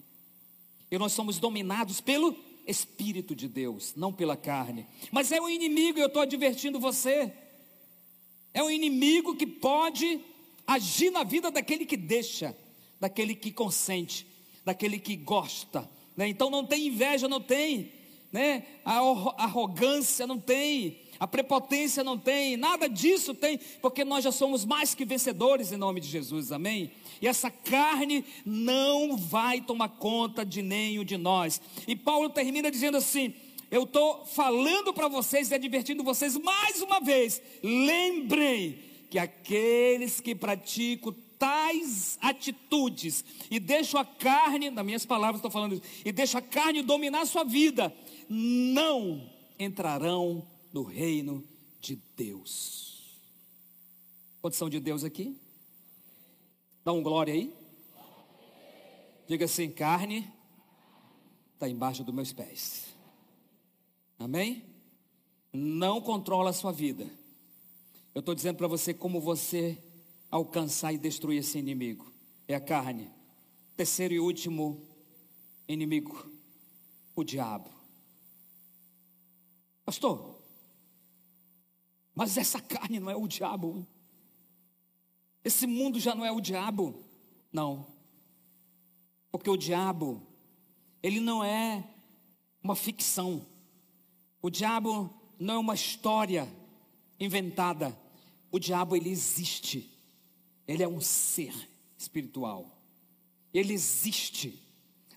[0.90, 4.86] E nós somos dominados pelo Espírito de Deus, não pela carne.
[5.12, 7.34] Mas é o inimigo, eu estou advertindo você.
[8.54, 10.20] É o inimigo que pode
[10.66, 12.56] agir na vida daquele que deixa,
[13.00, 14.28] daquele que consente,
[14.66, 15.90] daquele que gosta.
[16.16, 16.28] Né?
[16.28, 17.92] Então não tem inveja, não tem,
[18.38, 18.64] né?
[18.86, 19.00] a
[19.44, 24.94] arrogância não tem, a prepotência não tem, nada disso tem, porque nós já somos mais
[24.94, 26.92] que vencedores em nome de Jesus, amém?
[27.20, 31.60] E essa carne não vai tomar conta de nenhum de nós.
[31.88, 33.34] E Paulo termina dizendo assim:
[33.72, 38.78] Eu estou falando para vocês e advertindo vocês mais uma vez, lembrem
[39.10, 45.74] que aqueles que praticam tais atitudes e deixam a carne, nas minhas palavras estou falando
[45.74, 47.94] isso, e deixam a carne dominar a sua vida,
[48.30, 51.44] não entrarão no reino
[51.80, 53.18] de Deus.
[54.42, 55.38] Condição de Deus aqui?
[56.84, 57.54] Dá um glória aí.
[59.28, 60.32] Diga assim: carne
[61.54, 62.86] está embaixo dos meus pés.
[64.18, 64.64] Amém?
[65.52, 67.10] Não controla a sua vida.
[68.14, 69.78] Eu estou dizendo para você como você
[70.32, 72.12] alcançar e destruir esse inimigo.
[72.48, 73.10] É a carne.
[73.76, 74.82] Terceiro e último
[75.68, 76.28] inimigo,
[77.16, 77.77] o diabo.
[79.88, 80.38] Pastor,
[82.14, 83.88] mas essa carne não é o diabo.
[85.46, 87.06] Esse mundo já não é o diabo.
[87.54, 87.88] Não.
[89.32, 90.22] Porque o diabo,
[91.02, 91.90] ele não é
[92.62, 93.46] uma ficção.
[94.42, 96.54] O diabo não é uma história
[97.18, 97.98] inventada.
[98.52, 99.90] O diabo, ele existe.
[100.68, 101.56] Ele é um ser
[101.98, 102.78] espiritual.
[103.54, 104.62] Ele existe.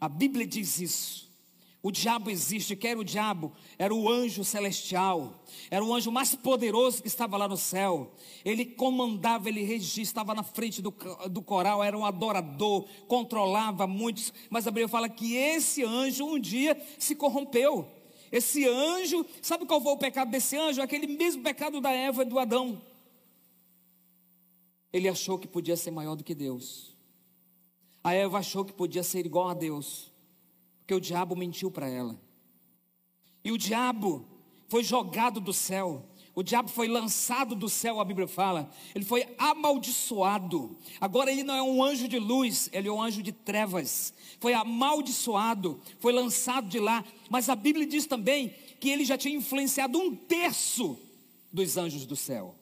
[0.00, 1.29] A Bíblia diz isso.
[1.82, 3.52] O diabo existe, que era o diabo?
[3.78, 8.12] Era o anjo celestial, era o anjo mais poderoso que estava lá no céu.
[8.44, 10.94] Ele comandava, ele regia, estava na frente do,
[11.30, 14.30] do coral, era um adorador, controlava muitos.
[14.50, 17.88] Mas a Bíblia fala que esse anjo um dia se corrompeu.
[18.30, 20.82] Esse anjo, sabe qual foi o pecado desse anjo?
[20.82, 22.80] Aquele mesmo pecado da Eva e do Adão.
[24.92, 26.94] Ele achou que podia ser maior do que Deus.
[28.04, 30.10] A Eva achou que podia ser igual a Deus
[30.90, 32.20] porque o diabo mentiu para ela.
[33.44, 34.27] E o diabo
[34.69, 36.04] foi jogado do céu.
[36.35, 38.69] O diabo foi lançado do céu, a Bíblia fala.
[38.92, 40.77] Ele foi amaldiçoado.
[41.00, 44.12] Agora ele não é um anjo de luz, ele é um anjo de trevas.
[44.40, 47.04] Foi amaldiçoado, foi lançado de lá.
[47.29, 50.98] Mas a Bíblia diz também que ele já tinha influenciado um terço
[51.52, 52.56] dos anjos do céu.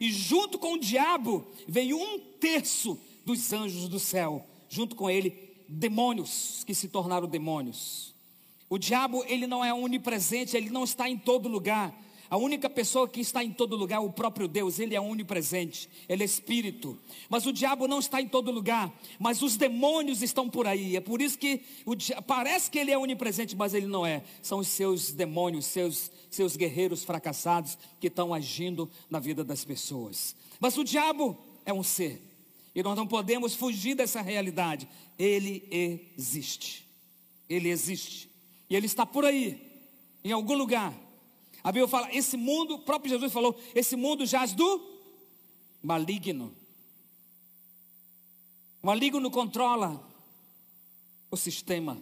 [0.00, 4.44] E junto com o diabo veio um terço dos anjos do céu.
[4.68, 8.14] Junto com ele demônios que se tornaram demônios.
[8.70, 11.94] O diabo, ele não é onipresente, ele não está em todo lugar.
[12.30, 15.88] A única pessoa que está em todo lugar é o próprio Deus, ele é onipresente,
[16.06, 16.98] ele é espírito.
[17.30, 20.94] Mas o diabo não está em todo lugar, mas os demônios estão por aí.
[20.94, 21.62] É por isso que
[22.26, 24.22] parece que ele é onipresente, mas ele não é.
[24.42, 30.36] São os seus demônios, seus, seus guerreiros fracassados que estão agindo na vida das pessoas.
[30.60, 32.20] Mas o diabo é um ser,
[32.78, 34.88] e nós não podemos fugir dessa realidade.
[35.18, 35.66] Ele
[36.16, 36.86] existe.
[37.48, 38.30] Ele existe.
[38.70, 39.60] E ele está por aí,
[40.22, 40.94] em algum lugar.
[41.64, 44.80] A Bíblia fala: esse mundo, o próprio Jesus falou: esse mundo jaz do
[45.82, 46.54] maligno.
[48.80, 50.00] O maligno controla
[51.32, 52.00] o sistema.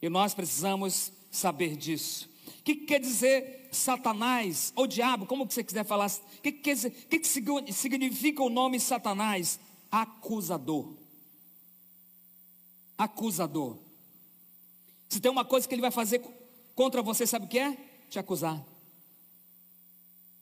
[0.00, 2.30] E nós precisamos saber disso.
[2.64, 6.10] O que, que quer dizer Satanás ou diabo, como você quiser falar?
[6.10, 9.60] O que, que, que, que significa o nome Satanás?
[9.92, 10.94] Acusador.
[12.96, 13.76] Acusador.
[15.10, 16.22] Se tem uma coisa que ele vai fazer
[16.74, 17.76] contra você, sabe o que é?
[18.08, 18.64] Te acusar.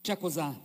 [0.01, 0.55] Te acusar.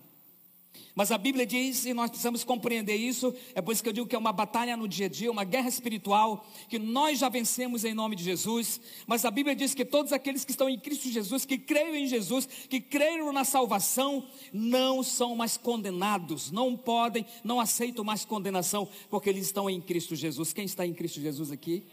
[0.99, 4.09] Mas a Bíblia diz, e nós precisamos compreender isso, é por isso que eu digo
[4.09, 7.85] que é uma batalha no dia a dia, uma guerra espiritual, que nós já vencemos
[7.85, 8.81] em nome de Jesus.
[9.07, 12.09] Mas a Bíblia diz que todos aqueles que estão em Cristo Jesus, que creem em
[12.09, 18.89] Jesus, que creram na salvação, não são mais condenados, não podem, não aceitam mais condenação,
[19.09, 20.53] porque eles estão em Cristo Jesus.
[20.53, 21.85] Quem está em Cristo Jesus aqui?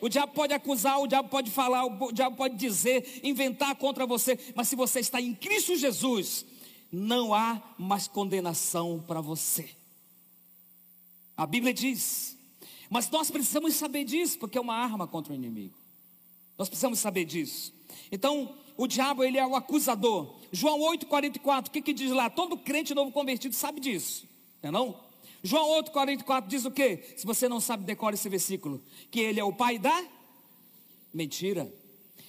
[0.00, 4.38] O diabo pode acusar, o diabo pode falar, o diabo pode dizer, inventar contra você,
[4.54, 6.46] mas se você está em Cristo Jesus,
[6.90, 9.68] não há mais condenação para você.
[11.36, 12.36] A Bíblia diz,
[12.90, 15.74] mas nós precisamos saber disso, porque é uma arma contra o inimigo.
[16.56, 17.72] Nós precisamos saber disso.
[18.10, 20.34] Então, o diabo, ele é o acusador.
[20.50, 22.28] João 8,44, o que, que diz lá?
[22.30, 24.26] Todo crente novo convertido sabe disso,
[24.62, 25.08] não é não?
[25.42, 27.14] João 8,44 diz o que?
[27.16, 28.82] Se você não sabe, decore esse versículo.
[29.08, 30.04] Que ele é o pai da
[31.14, 31.72] mentira.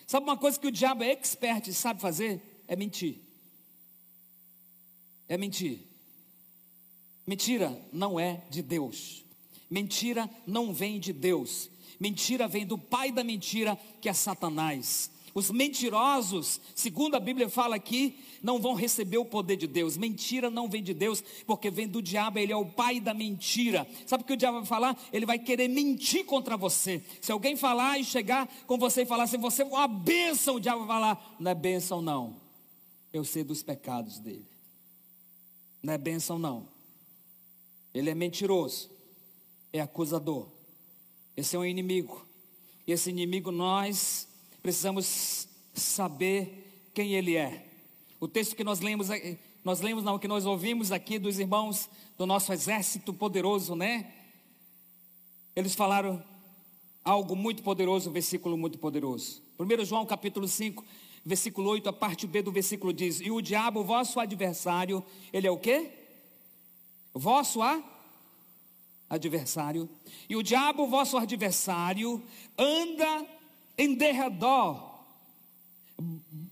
[0.06, 2.40] Sabe uma coisa que o diabo é expert e sabe fazer?
[2.68, 3.29] É mentir
[5.30, 5.80] é mentir.
[7.26, 9.24] Mentira não é de Deus.
[9.70, 11.70] Mentira não vem de Deus.
[12.00, 15.12] Mentira vem do pai da mentira, que é Satanás.
[15.36, 19.96] Os mentirosos, segundo a Bíblia fala aqui, não vão receber o poder de Deus.
[19.96, 23.88] Mentira não vem de Deus, porque vem do diabo, ele é o pai da mentira.
[24.08, 25.00] Sabe o que o diabo vai falar?
[25.14, 27.04] Ele vai querer mentir contra você.
[27.22, 30.60] Se alguém falar e chegar com você e falar assim, você é uma bênção, o
[30.60, 32.36] diabo vai falar, não é bênção não.
[33.14, 34.59] Eu sei dos pecados dele.
[35.82, 36.68] Não é bênção, não.
[37.94, 38.90] Ele é mentiroso,
[39.72, 40.48] é acusador.
[41.36, 42.26] Esse é um inimigo.
[42.86, 44.28] Esse inimigo nós
[44.62, 47.66] precisamos saber quem ele é.
[48.20, 49.08] O texto que nós lemos,
[49.64, 54.14] nós lemos não, que nós ouvimos aqui dos irmãos do nosso exército poderoso, né?
[55.56, 56.24] Eles falaram
[57.04, 59.42] algo muito poderoso, um versículo muito poderoso.
[59.58, 60.84] 1 João capítulo 5,
[61.26, 65.52] versículo 8, a parte B do versículo diz: E o diabo, vosso adversário, ele é
[65.52, 65.92] o quê?
[67.14, 67.84] Vosso a
[69.10, 69.90] adversário.
[70.30, 72.24] E o diabo, vosso adversário,
[72.58, 73.26] anda
[73.78, 75.00] em derredor,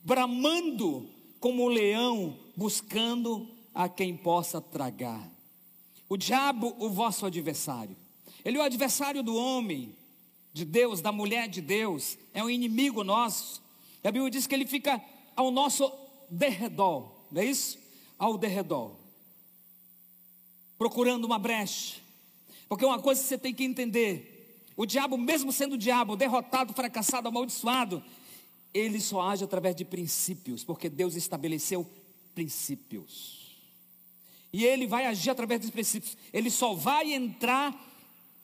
[0.03, 1.07] bramando
[1.39, 5.29] como um leão, buscando a quem possa tragar.
[6.09, 7.95] O diabo, o vosso adversário.
[8.43, 9.93] Ele é o adversário do homem,
[10.53, 13.61] de Deus, da mulher de Deus, é um inimigo nosso.
[14.07, 15.03] A Bíblia diz que ele fica
[15.35, 15.91] ao nosso
[16.29, 17.77] derredor, não é isso?
[18.17, 18.95] Ao derredor,
[20.77, 21.97] procurando uma brecha,
[22.69, 27.27] porque uma coisa que você tem que entender: o diabo, mesmo sendo diabo, derrotado, fracassado,
[27.27, 28.01] amaldiçoado,
[28.73, 31.85] ele só age através de princípios, porque Deus estabeleceu
[32.33, 33.57] princípios.
[34.53, 36.17] E ele vai agir através dos princípios.
[36.31, 37.75] Ele só vai entrar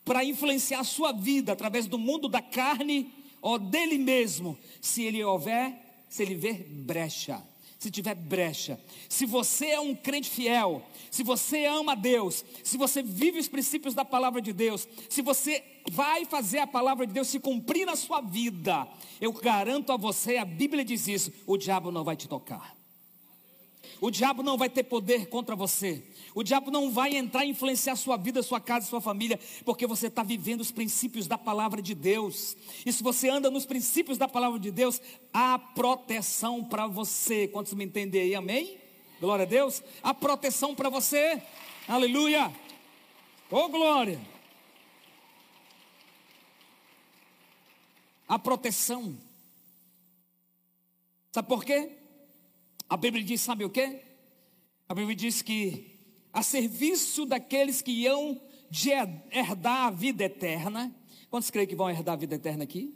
[0.04, 5.22] para influenciar a sua vida através do mundo da carne ou dele mesmo, se ele
[5.22, 5.78] houver,
[6.08, 7.42] se ele ver brecha,
[7.78, 8.80] se tiver brecha.
[9.06, 13.92] Se você é um crente fiel, se você ama Deus, se você vive os princípios
[13.92, 17.96] da palavra de Deus, se você vai fazer a palavra de Deus se cumprir na
[17.96, 18.88] sua vida,
[19.20, 22.74] eu garanto a você, a Bíblia diz isso, o diabo não vai te tocar.
[24.00, 26.02] O diabo não vai ter poder contra você.
[26.34, 30.08] O diabo não vai entrar e influenciar sua vida, sua casa, sua família, porque você
[30.08, 32.56] está vivendo os princípios da palavra de Deus.
[32.84, 35.00] E se você anda nos princípios da palavra de Deus,
[35.32, 37.46] há proteção para você.
[37.48, 38.34] Quantos me entendem aí?
[38.34, 38.78] Amém?
[39.20, 39.82] Glória a Deus.
[40.02, 41.40] Há proteção para você.
[41.86, 42.52] Aleluia.
[43.50, 44.20] Oh, glória.
[48.26, 49.16] A proteção.
[51.30, 52.03] Sabe por quê?
[52.88, 54.02] A Bíblia diz, sabe o quê?
[54.88, 55.98] A Bíblia diz que
[56.32, 60.94] a serviço daqueles que iam de herdar a vida eterna.
[61.30, 62.94] Quantos creem que vão herdar a vida eterna aqui?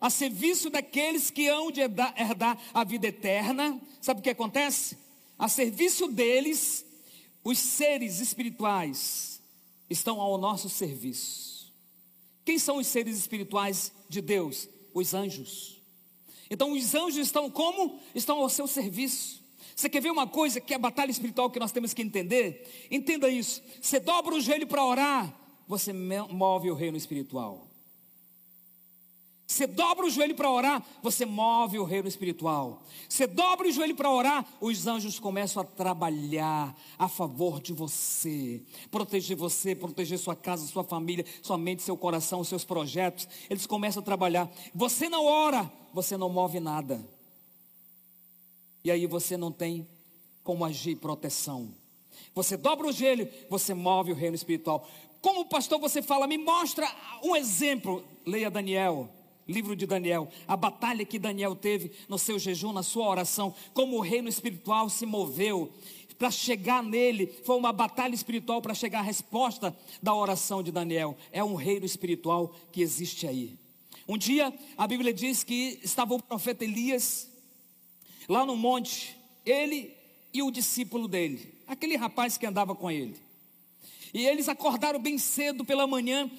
[0.00, 3.80] A serviço daqueles que hão de herdar a vida eterna.
[4.00, 4.96] Sabe o que acontece?
[5.38, 6.86] A serviço deles,
[7.44, 9.42] os seres espirituais
[9.90, 11.72] estão ao nosso serviço.
[12.44, 14.68] Quem são os seres espirituais de Deus?
[14.94, 15.81] Os anjos.
[16.50, 17.98] Então os anjos estão como?
[18.14, 19.42] Estão ao seu serviço.
[19.74, 22.88] Você quer ver uma coisa que é a batalha espiritual que nós temos que entender?
[22.90, 23.62] Entenda isso.
[23.80, 25.34] Você dobra o joelho para orar,
[25.66, 27.71] você move o reino espiritual.
[29.52, 32.82] Você dobra o joelho para orar, você move o reino espiritual.
[33.06, 38.62] Você dobra o joelho para orar, os anjos começam a trabalhar a favor de você,
[38.90, 43.28] proteger você, proteger sua casa, sua família, sua mente, seu coração, seus projetos.
[43.50, 44.50] Eles começam a trabalhar.
[44.74, 47.06] Você não ora, você não move nada.
[48.82, 49.86] E aí você não tem
[50.42, 51.74] como agir proteção.
[52.34, 54.88] Você dobra o joelho, você move o reino espiritual.
[55.20, 56.90] Como pastor, você fala, me mostra
[57.22, 58.02] um exemplo.
[58.24, 59.10] Leia Daniel
[59.52, 63.96] livro de Daniel, a batalha que Daniel teve no seu jejum, na sua oração, como
[63.96, 65.72] o reino espiritual se moveu
[66.22, 71.16] para chegar nele, foi uma batalha espiritual para chegar à resposta da oração de Daniel.
[71.32, 73.56] É um reino espiritual que existe aí.
[74.06, 77.28] Um dia, a Bíblia diz que estava o profeta Elias
[78.28, 79.92] lá no monte, ele
[80.32, 83.16] e o discípulo dele, aquele rapaz que andava com ele.
[84.14, 86.30] E eles acordaram bem cedo pela manhã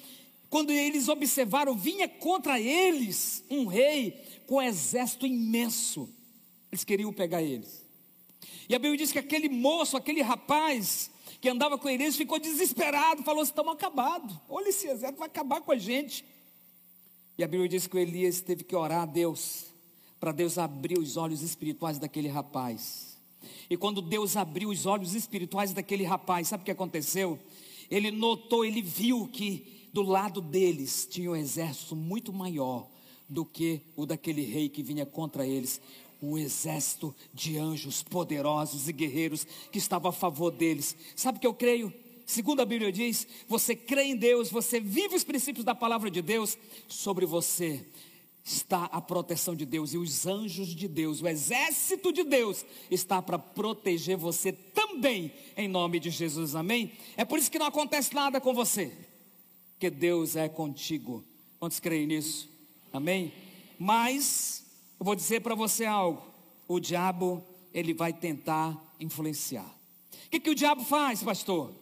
[0.54, 4.12] quando eles observaram, vinha contra eles um rei
[4.46, 6.08] com um exército imenso.
[6.70, 7.84] Eles queriam pegar eles.
[8.68, 13.24] E a Bíblia diz que aquele moço, aquele rapaz que andava com eles, ficou desesperado,
[13.24, 14.36] falou: estamos acabados.
[14.48, 16.24] Olha esse exército, vai acabar com a gente.
[17.36, 19.64] E a Bíblia diz que o Elias teve que orar a Deus,
[20.20, 23.18] para Deus abrir os olhos espirituais daquele rapaz.
[23.68, 27.40] E quando Deus abriu os olhos espirituais daquele rapaz, sabe o que aconteceu?
[27.90, 32.88] Ele notou, ele viu que do lado deles tinha um exército muito maior
[33.28, 35.80] do que o daquele rei que vinha contra eles.
[36.20, 40.96] Um exército de anjos poderosos e guerreiros que estava a favor deles.
[41.14, 41.94] Sabe o que eu creio?
[42.26, 46.20] Segundo a Bíblia diz, você crê em Deus, você vive os princípios da palavra de
[46.20, 47.86] Deus, sobre você
[48.44, 53.22] está a proteção de Deus e os anjos de Deus, o exército de Deus está
[53.22, 56.92] para proteger você também, em nome de Jesus, amém?
[57.16, 59.13] É por isso que não acontece nada com você
[59.74, 61.24] porque Deus é contigo.
[61.58, 62.48] Quantos creem nisso?
[62.92, 63.32] Amém?
[63.78, 64.64] Mas,
[64.98, 66.22] eu vou dizer para você algo:
[66.66, 69.66] o diabo, ele vai tentar influenciar.
[70.26, 71.72] O que, que o diabo faz, pastor?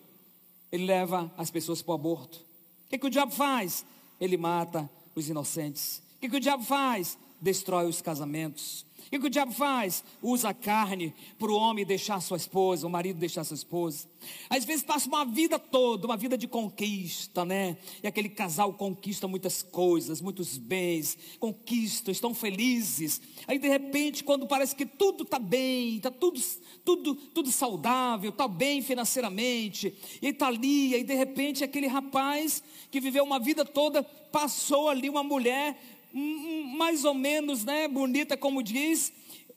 [0.70, 2.38] Ele leva as pessoas para o aborto.
[2.38, 3.84] O que, que o diabo faz?
[4.20, 6.02] Ele mata os inocentes.
[6.16, 7.18] O que, que o diabo faz?
[7.42, 8.86] Destrói os casamentos.
[9.12, 10.02] E o que o diabo faz?
[10.22, 14.08] Usa a carne para o homem deixar sua esposa, o marido deixar sua esposa.
[14.48, 17.76] Às vezes passa uma vida toda, uma vida de conquista, né?
[18.02, 23.20] E aquele casal conquista muitas coisas, muitos bens, conquistam, estão felizes.
[23.46, 26.40] Aí de repente, quando parece que tudo está bem, está tudo,
[26.82, 32.98] tudo, tudo saudável, está bem financeiramente, e está ali, aí de repente aquele rapaz que
[32.98, 35.78] viveu uma vida toda, passou ali uma mulher
[36.12, 39.12] mais ou menos, né, bonita como diz,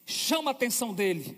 [0.06, 1.38] chama a atenção dele.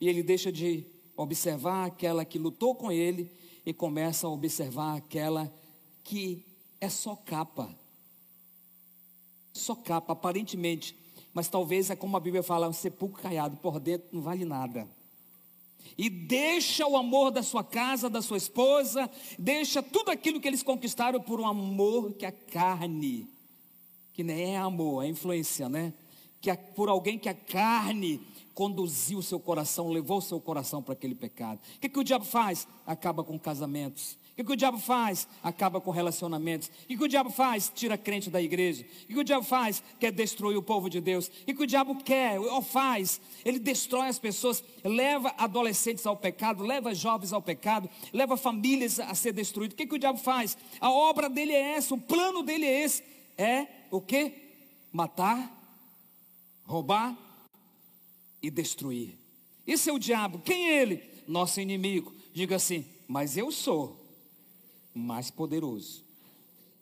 [0.00, 0.84] E ele deixa de
[1.16, 3.30] observar aquela que lutou com ele
[3.64, 5.52] e começa a observar aquela
[6.04, 6.44] que
[6.80, 7.74] é só capa.
[9.52, 10.96] Só capa, aparentemente.
[11.32, 14.88] Mas talvez é como a Bíblia fala, um sepulcro caiado, por dentro não vale nada.
[15.96, 20.62] E deixa o amor da sua casa, da sua esposa, deixa tudo aquilo que eles
[20.62, 23.35] conquistaram por um amor que a carne
[24.16, 25.92] que nem é amor, é influência, né?
[26.40, 28.18] Que a, por alguém que a carne
[28.54, 31.60] conduziu o seu coração, levou o seu coração para aquele pecado.
[31.76, 32.66] O que, que o diabo faz?
[32.86, 34.16] Acaba com casamentos.
[34.32, 35.28] O que, que o diabo faz?
[35.42, 36.68] Acaba com relacionamentos.
[36.68, 37.70] O que, que o diabo faz?
[37.74, 38.84] Tira crente da igreja.
[38.84, 39.82] O que, que o diabo faz?
[40.00, 41.26] Quer destruir o povo de Deus.
[41.26, 43.20] O que, que o diabo quer ou faz?
[43.44, 49.14] Ele destrói as pessoas, leva adolescentes ao pecado, leva jovens ao pecado, leva famílias a
[49.14, 49.74] ser destruídas.
[49.74, 50.56] O que, que o diabo faz?
[50.80, 53.02] A obra dele é essa, o plano dele é esse.
[53.36, 54.32] É o que?
[54.92, 55.52] Matar,
[56.64, 57.16] roubar
[58.42, 59.18] e destruir.
[59.66, 60.38] Esse é o diabo.
[60.40, 61.02] Quem é ele?
[61.26, 62.14] Nosso inimigo.
[62.32, 64.04] Diga assim: Mas eu sou
[64.94, 66.04] mais poderoso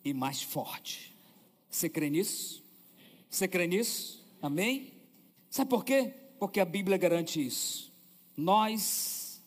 [0.03, 1.13] e mais forte.
[1.69, 2.63] Você crê nisso?
[3.29, 4.23] Você crê nisso?
[4.41, 4.93] Amém?
[5.49, 6.13] Sabe por quê?
[6.39, 7.91] Porque a Bíblia garante isso.
[8.37, 9.41] Nós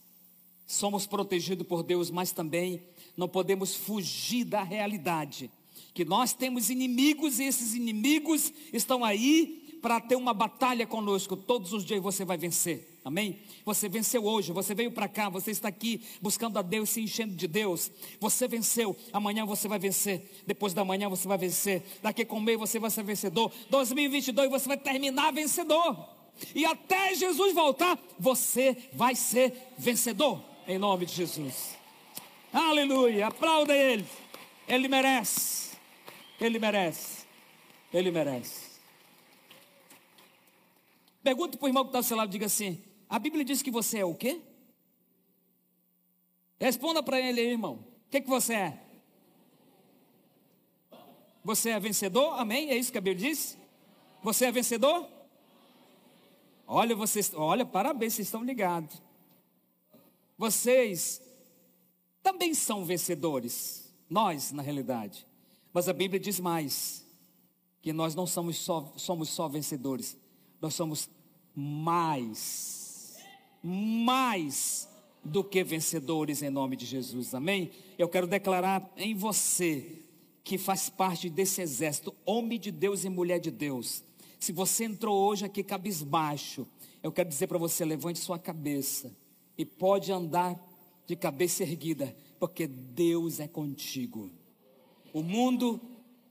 [0.66, 2.82] somos protegidos por Deus, mas também
[3.16, 5.50] não podemos fugir da realidade
[5.98, 11.36] que nós temos inimigos e esses inimigos estão aí para ter uma batalha conosco.
[11.36, 13.00] Todos os dias você vai vencer.
[13.04, 13.40] Amém?
[13.64, 17.34] Você venceu hoje, você veio para cá, você está aqui buscando a Deus, se enchendo
[17.34, 17.90] de Deus.
[18.20, 22.60] Você venceu, amanhã você vai vencer, depois da manhã você vai vencer, daqui com meio
[22.60, 23.50] você vai ser vencedor.
[23.68, 25.98] 2022 você vai terminar vencedor.
[26.54, 31.76] E até Jesus voltar, você vai ser vencedor, em nome de Jesus.
[32.52, 34.06] Aleluia, aplauda Ele,
[34.68, 35.57] Ele merece.
[36.40, 37.26] Ele merece.
[37.92, 38.78] Ele merece.
[41.22, 43.70] Pergunta para o irmão que está ao seu lado, diga assim: a Bíblia diz que
[43.70, 44.40] você é o quê?
[46.60, 47.74] Responda para ele aí, irmão.
[48.06, 48.82] O que, que você é?
[51.44, 52.38] Você é vencedor?
[52.38, 52.70] Amém?
[52.70, 53.56] É isso que a Bíblia diz?
[54.22, 55.08] Você é vencedor?
[56.66, 59.00] Olha, vocês, olha, parabéns, vocês estão ligados.
[60.36, 61.22] Vocês
[62.22, 63.94] também são vencedores.
[64.08, 65.27] Nós, na realidade.
[65.78, 67.06] Mas a Bíblia diz mais:
[67.80, 70.16] que nós não somos só, somos só vencedores,
[70.60, 71.08] nós somos
[71.54, 73.16] mais,
[73.62, 74.88] mais
[75.22, 77.70] do que vencedores em nome de Jesus, amém?
[77.96, 80.02] Eu quero declarar em você,
[80.42, 84.02] que faz parte desse exército, homem de Deus e mulher de Deus.
[84.40, 86.66] Se você entrou hoje aqui cabisbaixo,
[87.04, 89.14] eu quero dizer para você: levante sua cabeça
[89.56, 90.60] e pode andar
[91.06, 94.37] de cabeça erguida, porque Deus é contigo.
[95.12, 95.80] O mundo,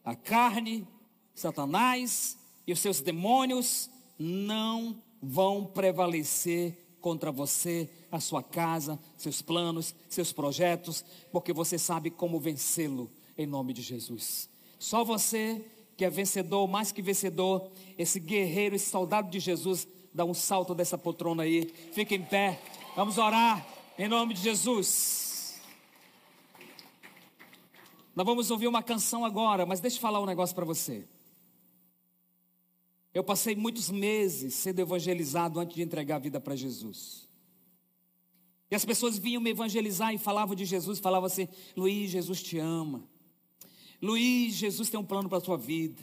[0.03, 0.87] a carne,
[1.33, 9.95] Satanás e os seus demônios não vão prevalecer contra você, a sua casa, seus planos,
[10.09, 14.49] seus projetos, porque você sabe como vencê-lo em nome de Jesus.
[14.79, 15.63] Só você
[15.95, 20.75] que é vencedor, mais que vencedor, esse guerreiro, esse soldado de Jesus, dá um salto
[20.75, 21.73] dessa poltrona aí.
[21.91, 22.61] Fica em pé.
[22.95, 23.65] Vamos orar
[23.97, 25.26] em nome de Jesus.
[28.17, 31.07] Nós vamos ouvir uma canção agora, mas deixa eu falar um negócio para você.
[33.13, 37.29] Eu passei muitos meses sendo evangelizado antes de entregar a vida para Jesus.
[38.71, 42.57] E as pessoas vinham me evangelizar e falavam de Jesus, falavam assim: Luiz, Jesus te
[42.57, 43.07] ama.
[44.01, 46.01] Luiz, Jesus tem um plano para a sua vida.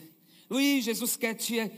[0.48, 1.68] Luiz, Jesus quer te,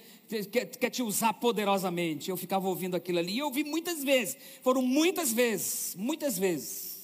[0.52, 2.28] quer, quer te usar poderosamente.
[2.28, 4.36] Eu ficava ouvindo aquilo ali e eu ouvi muitas vezes.
[4.60, 6.95] Foram muitas vezes, muitas vezes.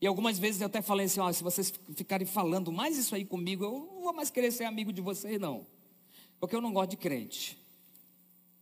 [0.00, 3.24] E algumas vezes eu até falei assim: ó, se vocês ficarem falando mais isso aí
[3.24, 5.66] comigo, eu não vou mais querer ser amigo de vocês, não.
[6.38, 7.58] Porque eu não gosto de crente.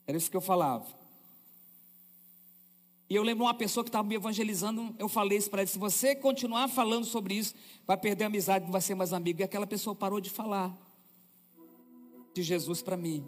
[0.06, 0.86] Era isso que eu falava.
[3.08, 5.78] E eu lembro uma pessoa que estava me evangelizando, eu falei isso para ele: se
[5.78, 7.54] você continuar falando sobre isso,
[7.86, 9.40] vai perder a amizade, não vai ser mais amigo.
[9.40, 10.76] E aquela pessoa parou de falar
[12.32, 13.24] de Jesus para mim.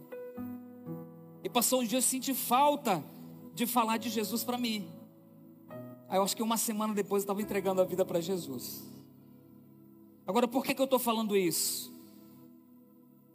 [1.42, 3.04] E passou um dia eu senti falta
[3.54, 4.95] de falar de Jesus para mim.
[6.08, 8.84] Aí eu acho que uma semana depois eu estava entregando a vida para Jesus.
[10.26, 11.92] Agora, por que, que eu estou falando isso?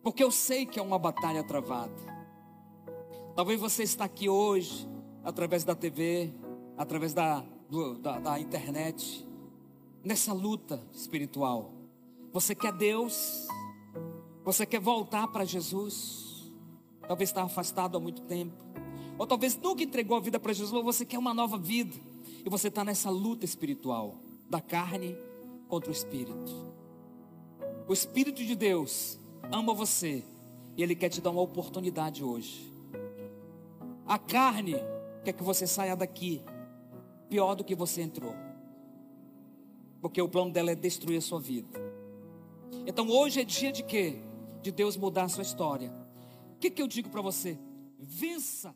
[0.04, 1.94] Porque eu sei que é uma batalha travada.
[3.36, 4.88] Talvez você está aqui hoje,
[5.24, 6.34] através da TV,
[6.78, 9.26] através da, do, da, da internet,
[10.04, 11.72] nessa luta espiritual.
[12.34, 13.48] Você quer Deus,
[14.44, 16.52] você quer voltar para Jesus,
[17.08, 18.56] talvez está afastado há muito tempo,
[19.18, 21.96] ou talvez nunca entregou a vida para Jesus, ou você quer uma nova vida,
[22.46, 24.16] e você está nessa luta espiritual,
[24.50, 25.16] da carne
[25.68, 26.74] contra o Espírito.
[27.88, 29.18] O Espírito de Deus
[29.52, 30.24] ama você
[30.76, 32.72] e Ele quer te dar uma oportunidade hoje.
[34.06, 34.76] A carne
[35.24, 36.42] quer que você saia daqui
[37.30, 38.36] pior do que você entrou,
[40.02, 41.80] porque o plano dela é destruir a sua vida.
[42.86, 44.20] Então hoje é dia de quê?
[44.62, 45.92] De Deus mudar a sua história.
[46.56, 47.58] O que, que eu digo para você?
[47.98, 48.76] Vença.